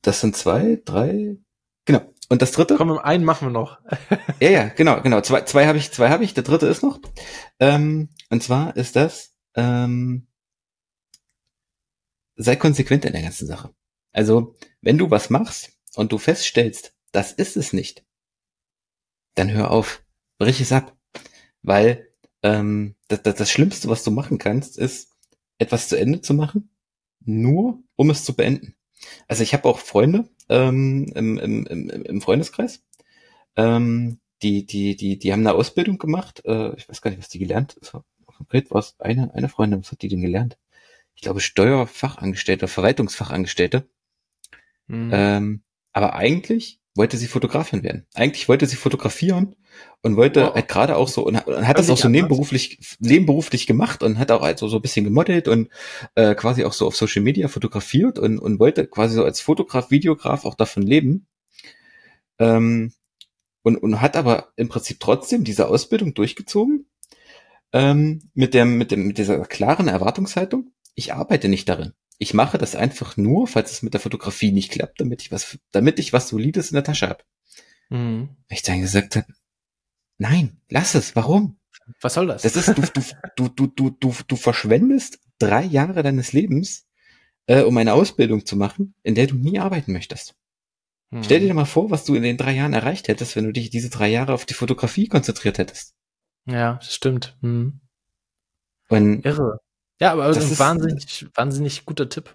Das 0.00 0.20
sind 0.20 0.34
zwei, 0.34 0.80
drei, 0.84 1.36
genau. 1.84 2.11
Und 2.32 2.40
das 2.40 2.52
dritte? 2.52 2.76
Komm, 2.78 2.96
einen 2.96 3.24
machen 3.24 3.48
wir 3.48 3.52
noch. 3.52 3.78
ja, 4.40 4.48
ja, 4.48 4.68
genau, 4.68 5.02
genau. 5.02 5.20
Zwei, 5.20 5.42
zwei 5.42 5.66
habe 5.66 5.76
ich, 5.76 5.92
zwei 5.92 6.08
habe 6.08 6.24
ich. 6.24 6.32
Der 6.32 6.42
dritte 6.42 6.66
ist 6.66 6.82
noch. 6.82 6.98
Ähm, 7.60 8.08
und 8.30 8.42
zwar 8.42 8.74
ist 8.74 8.96
das, 8.96 9.34
ähm, 9.54 10.26
sei 12.36 12.56
konsequent 12.56 13.04
in 13.04 13.12
der 13.12 13.20
ganzen 13.20 13.46
Sache. 13.46 13.74
Also, 14.12 14.56
wenn 14.80 14.96
du 14.96 15.10
was 15.10 15.28
machst 15.28 15.72
und 15.94 16.10
du 16.10 16.16
feststellst, 16.16 16.94
das 17.10 17.32
ist 17.32 17.58
es 17.58 17.74
nicht, 17.74 18.02
dann 19.34 19.50
hör 19.50 19.70
auf, 19.70 20.02
brich 20.38 20.58
es 20.62 20.72
ab. 20.72 20.96
Weil 21.60 22.14
ähm, 22.42 22.94
das, 23.08 23.20
das, 23.24 23.34
das 23.34 23.50
Schlimmste, 23.50 23.90
was 23.90 24.04
du 24.04 24.10
machen 24.10 24.38
kannst, 24.38 24.78
ist, 24.78 25.10
etwas 25.58 25.90
zu 25.90 25.98
Ende 25.98 26.22
zu 26.22 26.32
machen, 26.32 26.70
nur 27.20 27.82
um 27.94 28.08
es 28.08 28.24
zu 28.24 28.34
beenden. 28.34 28.74
Also 29.28 29.42
ich 29.42 29.54
habe 29.54 29.68
auch 29.68 29.78
Freunde 29.78 30.28
ähm, 30.48 31.10
im, 31.14 31.38
im, 31.38 31.66
im, 31.66 31.90
im 31.90 32.20
Freundeskreis, 32.20 32.84
ähm, 33.56 34.18
die, 34.42 34.66
die, 34.66 34.96
die, 34.96 35.18
die 35.18 35.32
haben 35.32 35.40
eine 35.40 35.54
Ausbildung 35.54 35.98
gemacht. 35.98 36.42
Äh, 36.44 36.74
ich 36.76 36.88
weiß 36.88 37.00
gar 37.00 37.10
nicht, 37.10 37.20
was 37.20 37.28
die 37.28 37.38
gelernt. 37.38 37.78
konkret 38.26 38.70
war 38.70 38.80
es 38.80 38.96
eine, 38.98 39.32
eine 39.34 39.48
Freundin, 39.48 39.80
was 39.80 39.92
hat 39.92 40.02
die 40.02 40.08
denn 40.08 40.22
gelernt? 40.22 40.58
Ich 41.14 41.22
glaube 41.22 41.40
Steuerfachangestellte, 41.40 42.68
Verwaltungsfachangestellte. 42.68 43.88
Mhm. 44.86 45.10
Ähm, 45.12 45.62
aber 45.92 46.14
eigentlich 46.14 46.80
wollte 46.94 47.16
sie 47.16 47.26
Fotografin 47.26 47.82
werden. 47.82 48.06
Eigentlich 48.14 48.48
wollte 48.48 48.66
sie 48.66 48.76
fotografieren 48.76 49.56
und 50.02 50.16
wollte 50.16 50.42
wow. 50.42 50.54
halt 50.54 50.68
gerade 50.68 50.96
auch 50.96 51.08
so 51.08 51.24
und, 51.24 51.46
und 51.46 51.66
hat 51.66 51.78
das 51.78 51.88
auch 51.88 51.96
so 51.96 52.08
nebenberuflich 52.08 52.96
nebenberuflich 53.00 53.66
gemacht 53.66 54.02
und 54.02 54.18
hat 54.18 54.30
auch 54.30 54.42
also 54.42 54.68
so 54.68 54.76
ein 54.76 54.82
bisschen 54.82 55.04
gemodelt 55.04 55.48
und 55.48 55.68
äh, 56.14 56.34
quasi 56.34 56.64
auch 56.64 56.72
so 56.72 56.86
auf 56.86 56.96
Social 56.96 57.22
Media 57.22 57.48
fotografiert 57.48 58.18
und 58.18 58.38
und 58.38 58.58
wollte 58.58 58.86
quasi 58.86 59.14
so 59.14 59.24
als 59.24 59.40
Fotograf, 59.40 59.90
Videograf 59.90 60.44
auch 60.44 60.54
davon 60.54 60.82
leben. 60.82 61.26
Ähm, 62.38 62.92
und, 63.64 63.76
und 63.76 64.00
hat 64.00 64.16
aber 64.16 64.48
im 64.56 64.68
Prinzip 64.68 64.98
trotzdem 64.98 65.44
diese 65.44 65.68
Ausbildung 65.68 66.14
durchgezogen 66.14 66.86
ähm, 67.72 68.30
mit 68.34 68.54
dem 68.54 68.76
mit 68.76 68.90
dem 68.90 69.06
mit 69.06 69.18
dieser 69.18 69.38
klaren 69.46 69.88
Erwartungshaltung. 69.88 70.72
Ich 70.94 71.14
arbeite 71.14 71.48
nicht 71.48 71.68
darin. 71.68 71.92
Ich 72.22 72.34
mache 72.34 72.56
das 72.56 72.76
einfach 72.76 73.16
nur, 73.16 73.48
falls 73.48 73.72
es 73.72 73.82
mit 73.82 73.94
der 73.94 74.00
Fotografie 74.00 74.52
nicht 74.52 74.70
klappt, 74.70 75.00
damit 75.00 75.22
ich 75.22 75.32
was, 75.32 75.58
damit 75.72 75.98
ich 75.98 76.12
was 76.12 76.28
Solides 76.28 76.70
in 76.70 76.76
der 76.76 76.84
Tasche 76.84 77.08
habe. 77.08 77.24
Mhm. 77.88 78.28
Ich 78.48 78.62
dann 78.62 78.80
gesagt 78.80 79.16
habe, 79.16 79.26
nein, 80.18 80.60
lass 80.68 80.94
es. 80.94 81.16
Warum? 81.16 81.58
Was 82.00 82.14
soll 82.14 82.28
das? 82.28 82.42
Das 82.42 82.54
ist, 82.54 82.68
du, 82.68 82.82
du, 83.34 83.48
du, 83.48 83.66
du, 83.66 83.90
du, 83.90 84.14
du 84.24 84.36
verschwendest 84.36 85.18
drei 85.40 85.64
Jahre 85.64 86.04
deines 86.04 86.32
Lebens, 86.32 86.86
äh, 87.46 87.62
um 87.62 87.76
eine 87.76 87.92
Ausbildung 87.92 88.46
zu 88.46 88.54
machen, 88.54 88.94
in 89.02 89.16
der 89.16 89.26
du 89.26 89.34
nie 89.34 89.58
arbeiten 89.58 89.92
möchtest. 89.92 90.36
Mhm. 91.10 91.24
Stell 91.24 91.40
dir 91.40 91.52
mal 91.54 91.64
vor, 91.64 91.90
was 91.90 92.04
du 92.04 92.14
in 92.14 92.22
den 92.22 92.36
drei 92.36 92.52
Jahren 92.52 92.72
erreicht 92.72 93.08
hättest, 93.08 93.34
wenn 93.34 93.46
du 93.46 93.52
dich 93.52 93.70
diese 93.70 93.90
drei 93.90 94.08
Jahre 94.08 94.32
auf 94.32 94.46
die 94.46 94.54
Fotografie 94.54 95.08
konzentriert 95.08 95.58
hättest. 95.58 95.96
Ja, 96.46 96.80
stimmt. 96.82 97.36
Mhm. 97.40 97.80
Und 98.88 99.26
Irre. 99.26 99.58
Ja, 100.02 100.14
aber 100.14 100.26
das 100.26 100.50
ist 100.50 100.52
ein 100.52 100.58
wahnsinnig, 100.58 101.26
wahnsinnig 101.32 101.86
guter 101.86 102.08
Tipp. 102.08 102.34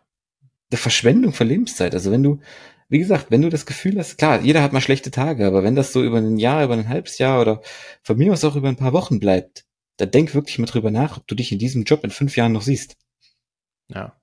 Der 0.71 0.79
Verschwendung 0.79 1.33
von 1.33 1.49
Lebenszeit. 1.49 1.93
Also 1.93 2.11
wenn 2.11 2.23
du, 2.23 2.39
wie 2.87 2.97
gesagt, 2.99 3.29
wenn 3.29 3.41
du 3.41 3.49
das 3.49 3.65
Gefühl 3.65 3.99
hast, 3.99 4.17
klar, 4.17 4.39
jeder 4.39 4.63
hat 4.63 4.71
mal 4.71 4.79
schlechte 4.79 5.11
Tage, 5.11 5.45
aber 5.45 5.63
wenn 5.63 5.75
das 5.75 5.91
so 5.91 6.01
über 6.01 6.19
ein 6.19 6.37
Jahr, 6.37 6.63
über 6.63 6.75
ein 6.75 6.87
halbes 6.87 7.17
Jahr 7.17 7.41
oder 7.41 7.61
von 8.03 8.17
mir 8.17 8.31
aus 8.31 8.45
auch 8.45 8.55
über 8.55 8.69
ein 8.69 8.77
paar 8.77 8.93
Wochen 8.93 9.19
bleibt, 9.19 9.65
dann 9.97 10.11
denk 10.11 10.33
wirklich 10.33 10.59
mal 10.59 10.65
drüber 10.65 10.91
nach, 10.91 11.17
ob 11.17 11.27
du 11.27 11.35
dich 11.35 11.51
in 11.51 11.59
diesem 11.59 11.83
Job 11.83 12.05
in 12.05 12.09
fünf 12.09 12.37
Jahren 12.37 12.53
noch 12.53 12.61
siehst. 12.61 12.95
Ja. 13.89 14.15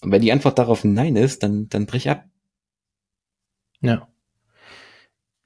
Und 0.00 0.10
wenn 0.10 0.22
die 0.22 0.32
Antwort 0.32 0.58
darauf 0.58 0.82
Nein 0.82 1.16
ist, 1.16 1.42
dann, 1.42 1.68
dann 1.68 1.84
brich 1.84 2.08
ab. 2.08 2.24
Ja. 3.82 4.08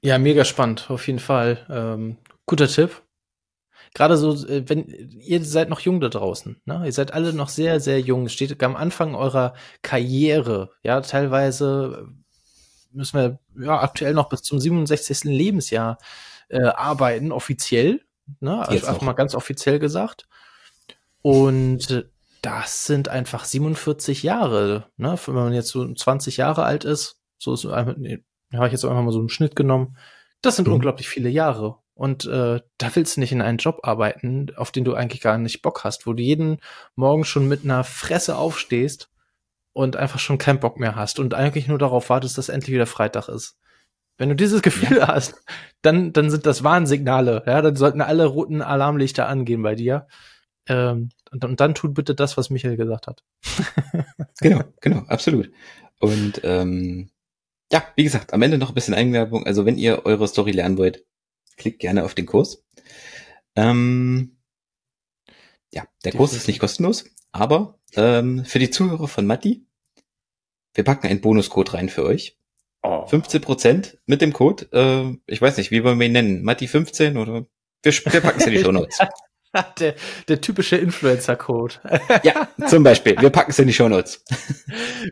Ja, 0.01 0.17
mega 0.17 0.45
spannend, 0.45 0.89
auf 0.89 1.07
jeden 1.07 1.19
Fall. 1.19 1.65
Ähm, 1.69 2.15
guter 2.45 2.69
Tipp 2.69 3.01
gerade 3.93 4.17
so, 4.17 4.33
äh, 4.47 4.67
wenn 4.67 4.87
ihr 4.87 5.43
seid 5.43 5.69
noch 5.69 5.79
jung 5.79 5.99
da 5.99 6.09
draußen, 6.09 6.61
ne? 6.65 6.81
Ihr 6.85 6.93
seid 6.93 7.13
alle 7.13 7.33
noch 7.33 7.49
sehr, 7.49 7.79
sehr 7.79 7.99
jung. 7.99 8.29
Steht 8.29 8.61
am 8.63 8.75
Anfang 8.75 9.15
eurer 9.15 9.53
Karriere, 9.81 10.71
ja, 10.83 11.01
teilweise 11.01 12.07
müssen 12.91 13.19
wir 13.19 13.39
ja 13.65 13.81
aktuell 13.81 14.13
noch 14.13 14.29
bis 14.29 14.43
zum 14.43 14.59
67. 14.59 15.23
Lebensjahr 15.25 15.97
äh, 16.49 16.63
arbeiten, 16.63 17.31
offiziell, 17.31 18.01
ne? 18.39 18.59
Also 18.59 18.73
Jetzt 18.73 18.85
einfach 18.85 19.01
auch. 19.01 19.05
mal 19.05 19.13
ganz 19.13 19.35
offiziell 19.35 19.79
gesagt. 19.79 20.27
Und 21.21 22.05
das 22.41 22.85
sind 22.85 23.07
einfach 23.07 23.45
47 23.45 24.23
Jahre, 24.23 24.87
ne? 24.97 25.17
Wenn 25.25 25.35
man 25.35 25.53
jetzt 25.53 25.69
so 25.69 25.91
20 25.91 26.37
Jahre 26.37 26.63
alt 26.63 26.83
ist, 26.83 27.17
so 27.37 27.53
ist 27.53 27.65
einfach, 27.65 27.95
nee, 27.97 28.23
habe 28.53 28.67
ich 28.67 28.73
jetzt 28.73 28.85
einfach 28.85 29.01
mal 29.01 29.11
so 29.11 29.19
einen 29.19 29.29
Schnitt 29.29 29.55
genommen. 29.55 29.97
Das 30.41 30.55
sind 30.57 30.67
mhm. 30.67 30.75
unglaublich 30.75 31.07
viele 31.07 31.29
Jahre. 31.29 31.77
Und 31.95 32.25
äh, 32.25 32.59
da 32.77 32.95
willst 32.95 33.15
du 33.15 33.19
nicht 33.19 33.31
in 33.31 33.41
einen 33.41 33.59
Job 33.59 33.81
arbeiten, 33.83 34.47
auf 34.55 34.71
den 34.71 34.83
du 34.83 34.95
eigentlich 34.95 35.21
gar 35.21 35.37
nicht 35.37 35.61
Bock 35.61 35.83
hast, 35.83 36.07
wo 36.07 36.13
du 36.13 36.23
jeden 36.23 36.57
Morgen 36.95 37.23
schon 37.23 37.47
mit 37.47 37.63
einer 37.63 37.83
Fresse 37.83 38.35
aufstehst 38.35 39.09
und 39.73 39.95
einfach 39.95 40.19
schon 40.19 40.37
keinen 40.37 40.59
Bock 40.59 40.79
mehr 40.79 40.95
hast 40.95 41.19
und 41.19 41.33
eigentlich 41.33 41.67
nur 41.67 41.77
darauf 41.77 42.09
wartest, 42.09 42.37
dass 42.37 42.49
endlich 42.49 42.73
wieder 42.73 42.87
Freitag 42.87 43.27
ist. 43.27 43.57
Wenn 44.17 44.29
du 44.29 44.35
dieses 44.35 44.61
Gefühl 44.63 44.97
ja. 44.97 45.07
hast, 45.07 45.35
dann, 45.81 46.13
dann 46.13 46.29
sind 46.29 46.45
das 46.45 46.63
Warnsignale. 46.63 47.43
Ja, 47.45 47.61
dann 47.61 47.75
sollten 47.75 48.01
alle 48.01 48.25
roten 48.25 48.61
Alarmlichter 48.61 49.27
angehen 49.27 49.61
bei 49.61 49.75
dir. 49.75 50.07
Ähm, 50.67 51.09
und, 51.31 51.45
und 51.45 51.59
dann 51.59 51.75
tut 51.75 51.93
bitte 51.93 52.15
das, 52.15 52.37
was 52.37 52.49
Michael 52.49 52.77
gesagt 52.77 53.07
hat. 53.07 53.23
genau, 54.39 54.61
genau, 54.81 54.99
absolut. 55.07 55.51
Und 55.99 56.41
ähm, 56.43 57.09
ja, 57.71 57.83
wie 57.95 58.03
gesagt, 58.03 58.33
am 58.33 58.41
Ende 58.41 58.57
noch 58.57 58.69
ein 58.69 58.75
bisschen 58.75 58.93
Eigenwerbung. 58.93 59.45
Also 59.45 59.65
wenn 59.65 59.77
ihr 59.77 60.05
eure 60.05 60.27
Story 60.27 60.51
lernen 60.51 60.77
wollt, 60.77 61.03
klickt 61.57 61.79
gerne 61.79 62.03
auf 62.03 62.15
den 62.15 62.25
Kurs. 62.25 62.63
Ähm, 63.55 64.37
ja, 65.71 65.87
der 66.03 66.11
Kurs 66.11 66.33
ist 66.33 66.47
nicht 66.47 66.59
kostenlos, 66.59 67.05
aber 67.31 67.79
ähm, 67.95 68.45
für 68.45 68.59
die 68.59 68.69
Zuhörer 68.69 69.07
von 69.07 69.25
Matti, 69.25 69.65
wir 70.73 70.83
packen 70.83 71.07
einen 71.07 71.21
Bonuscode 71.21 71.73
rein 71.73 71.89
für 71.89 72.03
euch. 72.03 72.37
Oh. 72.81 73.05
15% 73.05 73.97
mit 74.05 74.21
dem 74.21 74.33
Code. 74.33 74.67
Äh, 74.71 75.17
ich 75.31 75.41
weiß 75.41 75.57
nicht, 75.57 75.71
wie 75.71 75.83
wollen 75.83 75.99
wir 75.99 76.07
ihn 76.07 76.11
nennen? 76.11 76.43
Matti 76.43 76.67
15 76.67 77.17
oder? 77.17 77.45
Wir, 77.81 77.93
wir 77.93 78.21
packen 78.21 78.39
es 78.39 78.45
in 78.45 78.53
die 78.53 78.59
Show 78.63 78.71
Notes. 78.71 78.99
der, 79.79 79.95
der 80.27 80.41
typische 80.41 80.77
Influencer-Code. 80.77 81.75
ja, 82.23 82.47
zum 82.67 82.83
Beispiel. 82.83 83.15
Wir 83.19 83.29
packen 83.29 83.51
es 83.51 83.59
in 83.59 83.67
die 83.67 83.73
Shownotes. 83.73 84.23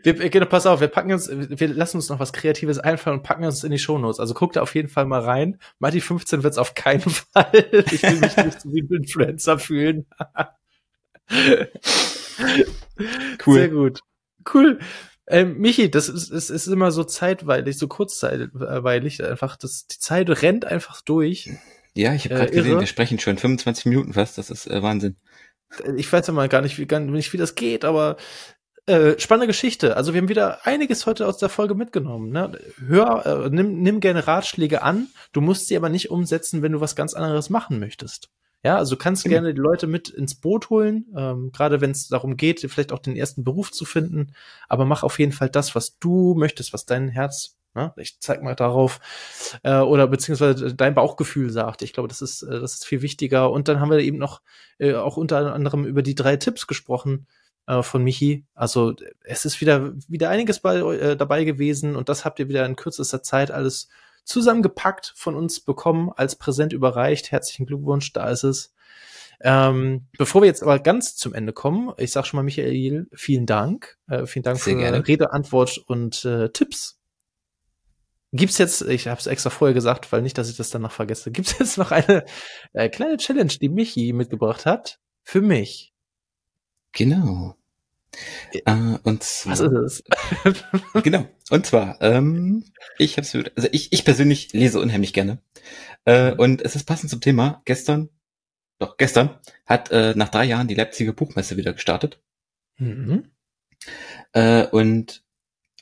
Wir, 0.02 0.14
genau, 0.14 0.46
pass 0.46 0.66
auf, 0.66 0.80
wir 0.80 0.88
packen 0.88 1.12
uns, 1.12 1.30
wir 1.30 1.68
lassen 1.68 1.98
uns 1.98 2.08
noch 2.08 2.18
was 2.18 2.32
Kreatives 2.32 2.78
einfallen 2.78 3.18
und 3.18 3.22
packen 3.22 3.44
uns 3.44 3.62
in 3.62 3.70
die 3.70 3.78
Shownotes. 3.78 4.18
Also 4.18 4.34
guckt 4.34 4.56
da 4.56 4.62
auf 4.62 4.74
jeden 4.74 4.88
Fall 4.88 5.04
mal 5.06 5.20
rein. 5.20 5.58
Mati 5.78 6.00
15 6.00 6.42
wird's 6.42 6.58
auf 6.58 6.74
keinen 6.74 7.00
Fall. 7.10 7.66
Ich 7.90 8.02
will 8.02 8.16
mich 8.16 8.36
nicht 8.36 8.60
so 8.60 8.72
wie 8.72 8.82
ein 8.82 8.88
Influencer 8.90 9.58
fühlen. 9.58 10.06
cool. 13.46 13.54
Sehr 13.54 13.68
gut. 13.68 14.00
Cool. 14.52 14.80
Ähm, 15.28 15.58
Michi, 15.58 15.88
das 15.88 16.08
ist, 16.08 16.30
ist, 16.30 16.50
ist 16.50 16.66
immer 16.66 16.90
so 16.90 17.04
zeitweilig, 17.04 17.78
so 17.78 17.86
kurzzeitig 17.86 18.50
einfach. 19.22 19.56
Das, 19.56 19.86
die 19.86 19.98
Zeit 19.98 20.28
rennt 20.42 20.64
einfach 20.64 21.00
durch. 21.00 21.50
Ja, 21.94 22.14
ich 22.14 22.24
habe 22.24 22.34
gerade 22.36 22.52
äh, 22.52 22.56
gesehen, 22.56 22.80
wir 22.80 22.86
sprechen 22.86 23.18
schon 23.18 23.38
25 23.38 23.86
Minuten 23.86 24.12
fast, 24.14 24.38
das 24.38 24.50
ist 24.50 24.66
äh, 24.66 24.82
Wahnsinn. 24.82 25.16
Ich 25.96 26.12
weiß 26.12 26.26
ja 26.26 26.32
mal 26.32 26.48
gar 26.48 26.62
nicht, 26.62 26.78
wie, 26.78 26.86
gar 26.86 27.00
nicht, 27.00 27.32
wie 27.32 27.38
das 27.38 27.54
geht, 27.54 27.84
aber 27.84 28.16
äh, 28.86 29.18
spannende 29.18 29.46
Geschichte. 29.46 29.96
Also 29.96 30.12
wir 30.12 30.20
haben 30.20 30.28
wieder 30.28 30.66
einiges 30.66 31.06
heute 31.06 31.26
aus 31.26 31.38
der 31.38 31.48
Folge 31.48 31.74
mitgenommen. 31.74 32.30
Ne? 32.30 32.58
Hör, 32.86 33.44
äh, 33.46 33.50
nimm, 33.50 33.80
nimm 33.80 34.00
gerne 34.00 34.26
Ratschläge 34.26 34.82
an, 34.82 35.08
du 35.32 35.40
musst 35.40 35.68
sie 35.68 35.76
aber 35.76 35.88
nicht 35.88 36.10
umsetzen, 36.10 36.62
wenn 36.62 36.72
du 36.72 36.80
was 36.80 36.96
ganz 36.96 37.14
anderes 37.14 37.48
machen 37.48 37.78
möchtest. 37.78 38.30
Ja, 38.64 38.76
also 38.76 38.96
kannst 38.96 39.24
genau. 39.24 39.34
gerne 39.34 39.54
die 39.54 39.60
Leute 39.60 39.86
mit 39.88 40.08
ins 40.08 40.36
Boot 40.36 40.70
holen, 40.70 41.06
ähm, 41.16 41.50
gerade 41.52 41.80
wenn 41.80 41.90
es 41.90 42.08
darum 42.08 42.36
geht, 42.36 42.60
vielleicht 42.60 42.92
auch 42.92 43.00
den 43.00 43.16
ersten 43.16 43.42
Beruf 43.42 43.72
zu 43.72 43.84
finden, 43.84 44.34
aber 44.68 44.84
mach 44.84 45.02
auf 45.02 45.18
jeden 45.18 45.32
Fall 45.32 45.48
das, 45.48 45.74
was 45.74 45.98
du 45.98 46.34
möchtest, 46.34 46.72
was 46.72 46.86
dein 46.86 47.08
Herz 47.08 47.56
Ne? 47.74 47.92
Ich 47.96 48.20
zeig 48.20 48.42
mal 48.42 48.54
darauf. 48.54 49.00
Äh, 49.62 49.78
oder 49.78 50.06
beziehungsweise 50.06 50.74
dein 50.74 50.94
Bauchgefühl 50.94 51.50
sagt. 51.50 51.82
Ich 51.82 51.92
glaube, 51.92 52.08
das 52.08 52.22
ist, 52.22 52.42
äh, 52.42 52.60
das 52.60 52.74
ist 52.74 52.86
viel 52.86 53.02
wichtiger. 53.02 53.50
Und 53.50 53.68
dann 53.68 53.80
haben 53.80 53.90
wir 53.90 53.98
eben 53.98 54.18
noch 54.18 54.42
äh, 54.78 54.94
auch 54.94 55.16
unter 55.16 55.54
anderem 55.54 55.84
über 55.84 56.02
die 56.02 56.14
drei 56.14 56.36
Tipps 56.36 56.66
gesprochen 56.66 57.26
äh, 57.66 57.82
von 57.82 58.02
Michi. 58.02 58.44
Also 58.54 58.94
es 59.24 59.44
ist 59.44 59.60
wieder, 59.60 59.92
wieder 60.08 60.30
einiges 60.30 60.60
bei, 60.60 60.76
äh, 60.78 61.16
dabei 61.16 61.44
gewesen 61.44 61.96
und 61.96 62.08
das 62.08 62.24
habt 62.24 62.38
ihr 62.38 62.48
wieder 62.48 62.66
in 62.66 62.76
kürzester 62.76 63.22
Zeit 63.22 63.50
alles 63.50 63.88
zusammengepackt 64.24 65.12
von 65.16 65.34
uns 65.34 65.60
bekommen, 65.60 66.10
als 66.14 66.36
Präsent 66.36 66.72
überreicht. 66.72 67.32
Herzlichen 67.32 67.66
Glückwunsch, 67.66 68.12
da 68.12 68.30
ist 68.30 68.44
es. 68.44 68.74
Ähm, 69.40 70.06
bevor 70.18 70.42
wir 70.42 70.46
jetzt 70.46 70.62
aber 70.62 70.78
ganz 70.78 71.16
zum 71.16 71.34
Ende 71.34 71.52
kommen, 71.52 71.92
ich 71.96 72.12
sage 72.12 72.28
schon 72.28 72.38
mal, 72.38 72.44
Michael, 72.44 73.08
vielen 73.12 73.46
Dank. 73.46 73.98
Äh, 74.06 74.26
vielen 74.26 74.44
Dank 74.44 74.58
Sehr 74.58 74.74
für 74.74 74.80
gerne. 74.80 75.06
Rede, 75.08 75.32
Antwort 75.32 75.78
und 75.78 76.24
äh, 76.24 76.50
Tipps 76.50 77.01
Gibt's 78.32 78.56
jetzt, 78.56 78.82
ich 78.82 79.08
habe 79.08 79.20
es 79.20 79.26
extra 79.26 79.50
vorher 79.50 79.74
gesagt, 79.74 80.10
weil 80.10 80.22
nicht, 80.22 80.38
dass 80.38 80.48
ich 80.48 80.56
das 80.56 80.70
danach 80.70 80.92
vergesse, 80.92 81.30
gibt's 81.30 81.54
jetzt 81.58 81.76
noch 81.76 81.90
eine 81.90 82.24
äh, 82.72 82.88
kleine 82.88 83.18
Challenge, 83.18 83.52
die 83.60 83.68
Michi 83.68 84.12
mitgebracht 84.12 84.64
hat 84.64 84.98
für 85.22 85.42
mich? 85.42 85.92
Genau. 86.92 87.56
Äh, 88.52 88.98
und 89.02 89.22
zwar, 89.22 89.52
Was 89.52 89.60
ist 89.60 90.04
es? 90.44 90.62
genau. 91.02 91.26
Und 91.50 91.66
zwar, 91.66 92.00
ähm, 92.00 92.64
ich 92.98 93.16
hab's, 93.16 93.34
also 93.34 93.68
ich, 93.72 93.92
ich 93.92 94.04
persönlich 94.04 94.52
lese 94.52 94.80
unheimlich 94.80 95.12
gerne. 95.12 95.38
Äh, 96.04 96.32
und 96.32 96.62
es 96.62 96.76
ist 96.76 96.84
passend 96.84 97.10
zum 97.10 97.20
Thema. 97.20 97.62
Gestern, 97.64 98.10
doch 98.78 98.96
gestern, 98.96 99.38
hat 99.66 99.90
äh, 99.90 100.14
nach 100.16 100.28
drei 100.28 100.44
Jahren 100.44 100.68
die 100.68 100.74
Leipziger 100.74 101.12
Buchmesse 101.12 101.56
wieder 101.56 101.72
gestartet. 101.72 102.20
Mhm. 102.78 103.30
Äh, 104.32 104.66
und 104.66 105.22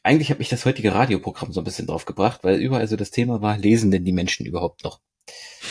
eigentlich 0.02 0.30
hat 0.30 0.38
mich 0.38 0.48
das 0.48 0.64
heutige 0.64 0.94
Radioprogramm 0.94 1.52
so 1.52 1.60
ein 1.60 1.64
bisschen 1.64 1.86
drauf 1.86 2.06
gebracht, 2.06 2.40
weil 2.42 2.60
überall 2.60 2.88
so 2.88 2.96
das 2.96 3.10
Thema 3.10 3.42
war, 3.42 3.58
lesen 3.58 3.90
denn 3.90 4.04
die 4.04 4.12
Menschen 4.12 4.46
überhaupt 4.46 4.84
noch? 4.84 5.00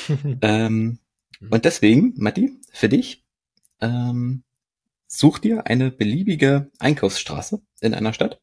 ähm, 0.41 0.99
mhm. 1.39 1.49
und 1.49 1.65
deswegen, 1.65 2.13
Matti, 2.17 2.51
für 2.71 2.89
dich, 2.89 3.25
ähm, 3.81 4.43
such 5.07 5.39
dir 5.39 5.65
eine 5.65 5.89
beliebige 5.89 6.71
Einkaufsstraße 6.79 7.61
in 7.81 7.93
einer 7.93 8.13
Stadt 8.13 8.41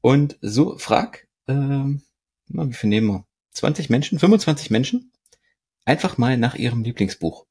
und 0.00 0.38
so 0.40 0.76
frag, 0.78 1.28
ähm, 1.46 2.02
wie 2.48 2.74
viel 2.74 2.90
nehmen 2.90 3.08
wir? 3.08 3.26
20 3.52 3.88
Menschen, 3.88 4.18
25 4.18 4.70
Menschen, 4.70 5.12
einfach 5.84 6.18
mal 6.18 6.36
nach 6.36 6.56
ihrem 6.56 6.82
Lieblingsbuch. 6.82 7.46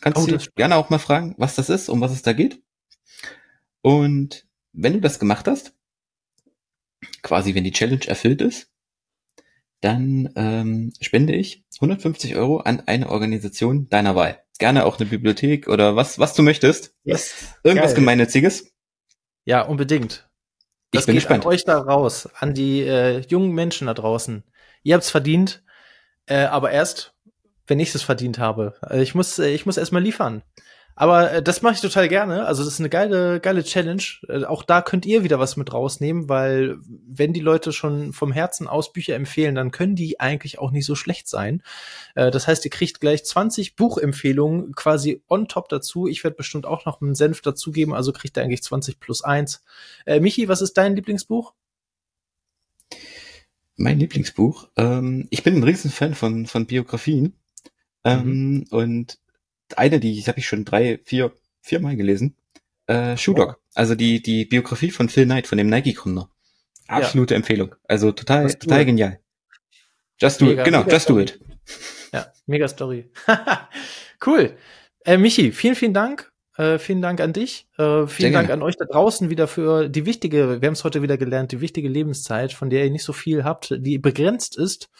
kannst 0.00 0.18
oh, 0.18 0.26
du 0.26 0.38
gerne 0.56 0.76
auch 0.76 0.90
mal 0.90 0.98
fragen, 0.98 1.34
was 1.38 1.54
das 1.54 1.68
ist, 1.68 1.88
um 1.88 2.00
was 2.00 2.12
es 2.12 2.22
da 2.22 2.32
geht. 2.32 2.62
Und 3.82 4.46
wenn 4.72 4.94
du 4.94 5.00
das 5.00 5.18
gemacht 5.18 5.46
hast, 5.46 5.74
quasi, 7.22 7.54
wenn 7.54 7.64
die 7.64 7.72
Challenge 7.72 8.06
erfüllt 8.06 8.42
ist, 8.42 8.68
dann 9.80 10.30
ähm, 10.36 10.92
spende 11.00 11.34
ich 11.34 11.64
150 11.76 12.36
Euro 12.36 12.58
an 12.58 12.82
eine 12.86 13.10
Organisation 13.10 13.88
deiner 13.88 14.16
Wahl. 14.16 14.42
Gerne 14.58 14.86
auch 14.86 14.98
eine 14.98 15.08
Bibliothek 15.08 15.68
oder 15.68 15.96
was, 15.96 16.18
was 16.18 16.34
du 16.34 16.42
möchtest. 16.42 16.94
Yes. 17.04 17.34
Irgendwas 17.64 17.90
Geil. 17.90 18.00
Gemeinnütziges. 18.00 18.72
Ja, 19.44 19.62
unbedingt. 19.62 20.28
Das 20.90 21.02
ich 21.02 21.06
bin 21.06 21.14
geht 21.14 21.22
gespannt. 21.22 21.44
an 21.44 21.50
euch 21.50 21.64
da 21.64 21.78
raus, 21.78 22.28
an 22.38 22.54
die 22.54 22.80
äh, 22.80 23.18
jungen 23.28 23.52
Menschen 23.52 23.88
da 23.88 23.94
draußen. 23.94 24.44
Ihr 24.84 24.94
habt's 24.94 25.10
verdient, 25.10 25.62
äh, 26.26 26.44
aber 26.44 26.70
erst, 26.70 27.14
wenn 27.66 27.80
ich 27.80 27.94
es 27.94 28.02
verdient 28.02 28.38
habe. 28.38 28.74
Also 28.80 29.02
ich 29.02 29.14
muss, 29.14 29.38
äh, 29.38 29.50
ich 29.50 29.66
muss 29.66 29.76
erstmal 29.76 30.02
liefern. 30.02 30.42
Aber 30.96 31.32
äh, 31.32 31.42
das 31.42 31.62
mache 31.62 31.74
ich 31.74 31.80
total 31.80 32.08
gerne. 32.08 32.46
Also 32.46 32.64
das 32.64 32.74
ist 32.74 32.80
eine 32.80 32.88
geile, 32.88 33.40
geile 33.40 33.64
Challenge. 33.64 34.02
Äh, 34.28 34.44
auch 34.44 34.62
da 34.62 34.80
könnt 34.80 35.06
ihr 35.06 35.24
wieder 35.24 35.38
was 35.38 35.56
mit 35.56 35.72
rausnehmen, 35.72 36.28
weil 36.28 36.78
wenn 37.06 37.32
die 37.32 37.40
Leute 37.40 37.72
schon 37.72 38.12
vom 38.12 38.32
Herzen 38.32 38.68
aus 38.68 38.92
Bücher 38.92 39.16
empfehlen, 39.16 39.56
dann 39.56 39.72
können 39.72 39.96
die 39.96 40.20
eigentlich 40.20 40.58
auch 40.58 40.70
nicht 40.70 40.86
so 40.86 40.94
schlecht 40.94 41.28
sein. 41.28 41.62
Äh, 42.14 42.30
das 42.30 42.46
heißt, 42.46 42.64
ihr 42.64 42.70
kriegt 42.70 43.00
gleich 43.00 43.24
20 43.24 43.74
Buchempfehlungen 43.74 44.72
quasi 44.74 45.22
on 45.28 45.48
top 45.48 45.68
dazu. 45.68 46.06
Ich 46.06 46.22
werde 46.22 46.36
bestimmt 46.36 46.66
auch 46.66 46.84
noch 46.84 47.00
einen 47.00 47.14
Senf 47.14 47.40
dazugeben, 47.40 47.92
also 47.92 48.12
kriegt 48.12 48.36
ihr 48.36 48.42
eigentlich 48.42 48.62
20 48.62 49.00
plus 49.00 49.22
1. 49.22 49.62
Äh, 50.06 50.20
Michi, 50.20 50.48
was 50.48 50.62
ist 50.62 50.74
dein 50.74 50.94
Lieblingsbuch? 50.94 51.54
Mein 53.76 53.98
Lieblingsbuch? 53.98 54.68
Ähm, 54.76 55.26
ich 55.30 55.42
bin 55.42 55.56
ein 55.56 55.64
Riesenfan 55.64 56.14
von, 56.14 56.46
von 56.46 56.66
Biografien. 56.66 57.34
Ähm, 58.04 58.52
mhm. 58.52 58.66
Und 58.70 59.18
eine, 59.76 60.00
die 60.00 60.22
habe 60.22 60.38
ich 60.38 60.46
schon 60.46 60.64
drei, 60.64 61.00
vier, 61.04 61.32
vier 61.60 61.80
Mal 61.80 61.96
gelesen. 61.96 62.36
Äh, 62.86 63.16
Shoe 63.16 63.34
Dog. 63.34 63.56
Oh. 63.58 63.62
Also 63.74 63.94
die, 63.94 64.22
die 64.22 64.44
Biografie 64.44 64.90
von 64.90 65.08
Phil 65.08 65.24
Knight, 65.24 65.46
von 65.46 65.58
dem 65.58 65.68
Nike-Gründer. 65.68 66.28
Absolute 66.86 67.34
ja. 67.34 67.36
Empfehlung. 67.36 67.74
Also 67.88 68.12
total, 68.12 68.52
total 68.52 68.84
genial. 68.84 69.20
Just 70.20 70.40
do 70.40 70.46
mega, 70.46 70.62
it. 70.62 70.64
Genau, 70.66 70.84
just 70.84 71.04
Story. 71.04 71.24
do 71.24 71.32
it. 71.34 71.40
Ja, 72.12 72.32
mega 72.46 72.68
Story. 72.68 73.10
cool. 74.26 74.56
Äh, 75.04 75.16
Michi, 75.16 75.50
vielen, 75.52 75.74
vielen 75.74 75.94
Dank. 75.94 76.30
Äh, 76.56 76.78
vielen 76.78 77.02
Dank 77.02 77.20
an 77.20 77.32
dich. 77.32 77.66
Äh, 77.78 78.06
vielen 78.06 78.32
Dank 78.32 78.50
an 78.50 78.62
euch 78.62 78.76
da 78.76 78.84
draußen 78.84 79.30
wieder 79.30 79.48
für 79.48 79.88
die 79.88 80.06
wichtige, 80.06 80.60
wir 80.60 80.66
haben 80.66 80.74
es 80.74 80.84
heute 80.84 81.02
wieder 81.02 81.16
gelernt, 81.16 81.52
die 81.52 81.60
wichtige 81.60 81.88
Lebenszeit, 81.88 82.52
von 82.52 82.70
der 82.70 82.84
ihr 82.84 82.90
nicht 82.90 83.04
so 83.04 83.12
viel 83.12 83.44
habt, 83.44 83.74
die 83.78 83.98
begrenzt 83.98 84.56
ist 84.56 84.90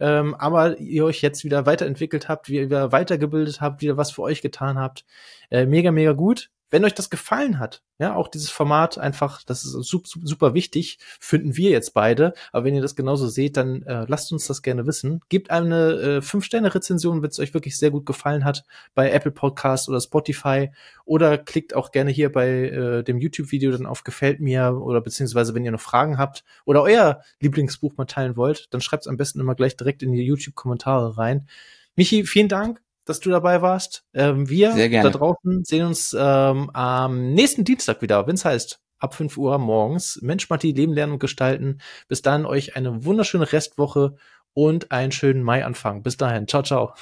ähm, 0.00 0.34
aber 0.34 0.78
ihr 0.78 1.04
euch 1.04 1.22
jetzt 1.22 1.44
wieder 1.44 1.66
weiterentwickelt 1.66 2.28
habt, 2.28 2.48
wie 2.48 2.56
ihr 2.56 2.66
wieder 2.66 2.92
weitergebildet 2.92 3.60
habt, 3.60 3.82
wieder 3.82 3.96
was 3.96 4.10
für 4.12 4.22
euch 4.22 4.42
getan 4.42 4.78
habt. 4.78 5.04
Äh, 5.50 5.66
mega, 5.66 5.92
mega 5.92 6.12
gut. 6.12 6.50
Wenn 6.74 6.84
euch 6.84 6.94
das 6.94 7.08
gefallen 7.08 7.60
hat, 7.60 7.84
ja, 8.00 8.16
auch 8.16 8.26
dieses 8.26 8.50
Format 8.50 8.98
einfach, 8.98 9.44
das 9.44 9.64
ist 9.64 9.74
super, 9.74 10.08
super 10.24 10.54
wichtig, 10.54 10.98
finden 11.20 11.56
wir 11.56 11.70
jetzt 11.70 11.94
beide. 11.94 12.34
Aber 12.50 12.64
wenn 12.64 12.74
ihr 12.74 12.82
das 12.82 12.96
genauso 12.96 13.28
seht, 13.28 13.56
dann 13.56 13.84
äh, 13.84 14.06
lasst 14.08 14.32
uns 14.32 14.48
das 14.48 14.60
gerne 14.60 14.84
wissen. 14.84 15.20
Gebt 15.28 15.52
eine 15.52 15.92
äh, 15.92 16.18
5-Sterne-Rezension, 16.18 17.22
wenn 17.22 17.30
es 17.30 17.38
euch 17.38 17.54
wirklich 17.54 17.78
sehr 17.78 17.92
gut 17.92 18.06
gefallen 18.06 18.44
hat, 18.44 18.64
bei 18.92 19.08
Apple 19.12 19.30
Podcast 19.30 19.88
oder 19.88 20.00
Spotify. 20.00 20.72
Oder 21.04 21.38
klickt 21.38 21.76
auch 21.76 21.92
gerne 21.92 22.10
hier 22.10 22.32
bei 22.32 22.48
äh, 22.48 23.04
dem 23.04 23.18
YouTube-Video 23.18 23.70
dann 23.70 23.86
auf 23.86 24.02
Gefällt 24.02 24.40
mir 24.40 24.76
oder 24.76 25.00
beziehungsweise 25.00 25.54
wenn 25.54 25.64
ihr 25.64 25.70
noch 25.70 25.80
Fragen 25.80 26.18
habt 26.18 26.42
oder 26.64 26.82
euer 26.82 27.20
Lieblingsbuch 27.38 27.96
mal 27.96 28.06
teilen 28.06 28.36
wollt, 28.36 28.66
dann 28.74 28.80
schreibt 28.80 29.04
es 29.04 29.06
am 29.06 29.16
besten 29.16 29.38
immer 29.38 29.54
gleich 29.54 29.76
direkt 29.76 30.02
in 30.02 30.10
die 30.10 30.24
YouTube-Kommentare 30.24 31.16
rein. 31.16 31.46
Michi, 31.94 32.24
vielen 32.24 32.48
Dank 32.48 32.80
dass 33.04 33.20
du 33.20 33.30
dabei 33.30 33.62
warst. 33.62 34.04
Ähm, 34.14 34.48
wir 34.48 34.74
da 34.90 35.10
draußen 35.10 35.64
sehen 35.64 35.86
uns 35.86 36.16
ähm, 36.18 36.70
am 36.72 37.32
nächsten 37.32 37.64
Dienstag 37.64 38.02
wieder, 38.02 38.26
wenn 38.26 38.34
es 38.34 38.44
heißt, 38.44 38.80
ab 38.98 39.14
5 39.14 39.36
Uhr 39.36 39.58
morgens. 39.58 40.18
Mensch, 40.22 40.48
Matti, 40.50 40.72
Leben 40.72 40.92
lernen 40.92 41.14
und 41.14 41.18
gestalten. 41.18 41.78
Bis 42.08 42.22
dann 42.22 42.46
euch 42.46 42.76
eine 42.76 43.04
wunderschöne 43.04 43.52
Restwoche 43.52 44.16
und 44.54 44.90
einen 44.90 45.12
schönen 45.12 45.42
Maianfang. 45.42 46.02
Bis 46.02 46.16
dahin. 46.16 46.48
Ciao, 46.48 46.62
ciao. 46.62 46.94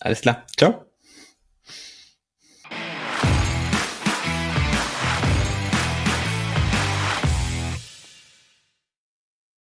Alles 0.00 0.20
klar. 0.20 0.44
Ciao. 0.56 0.91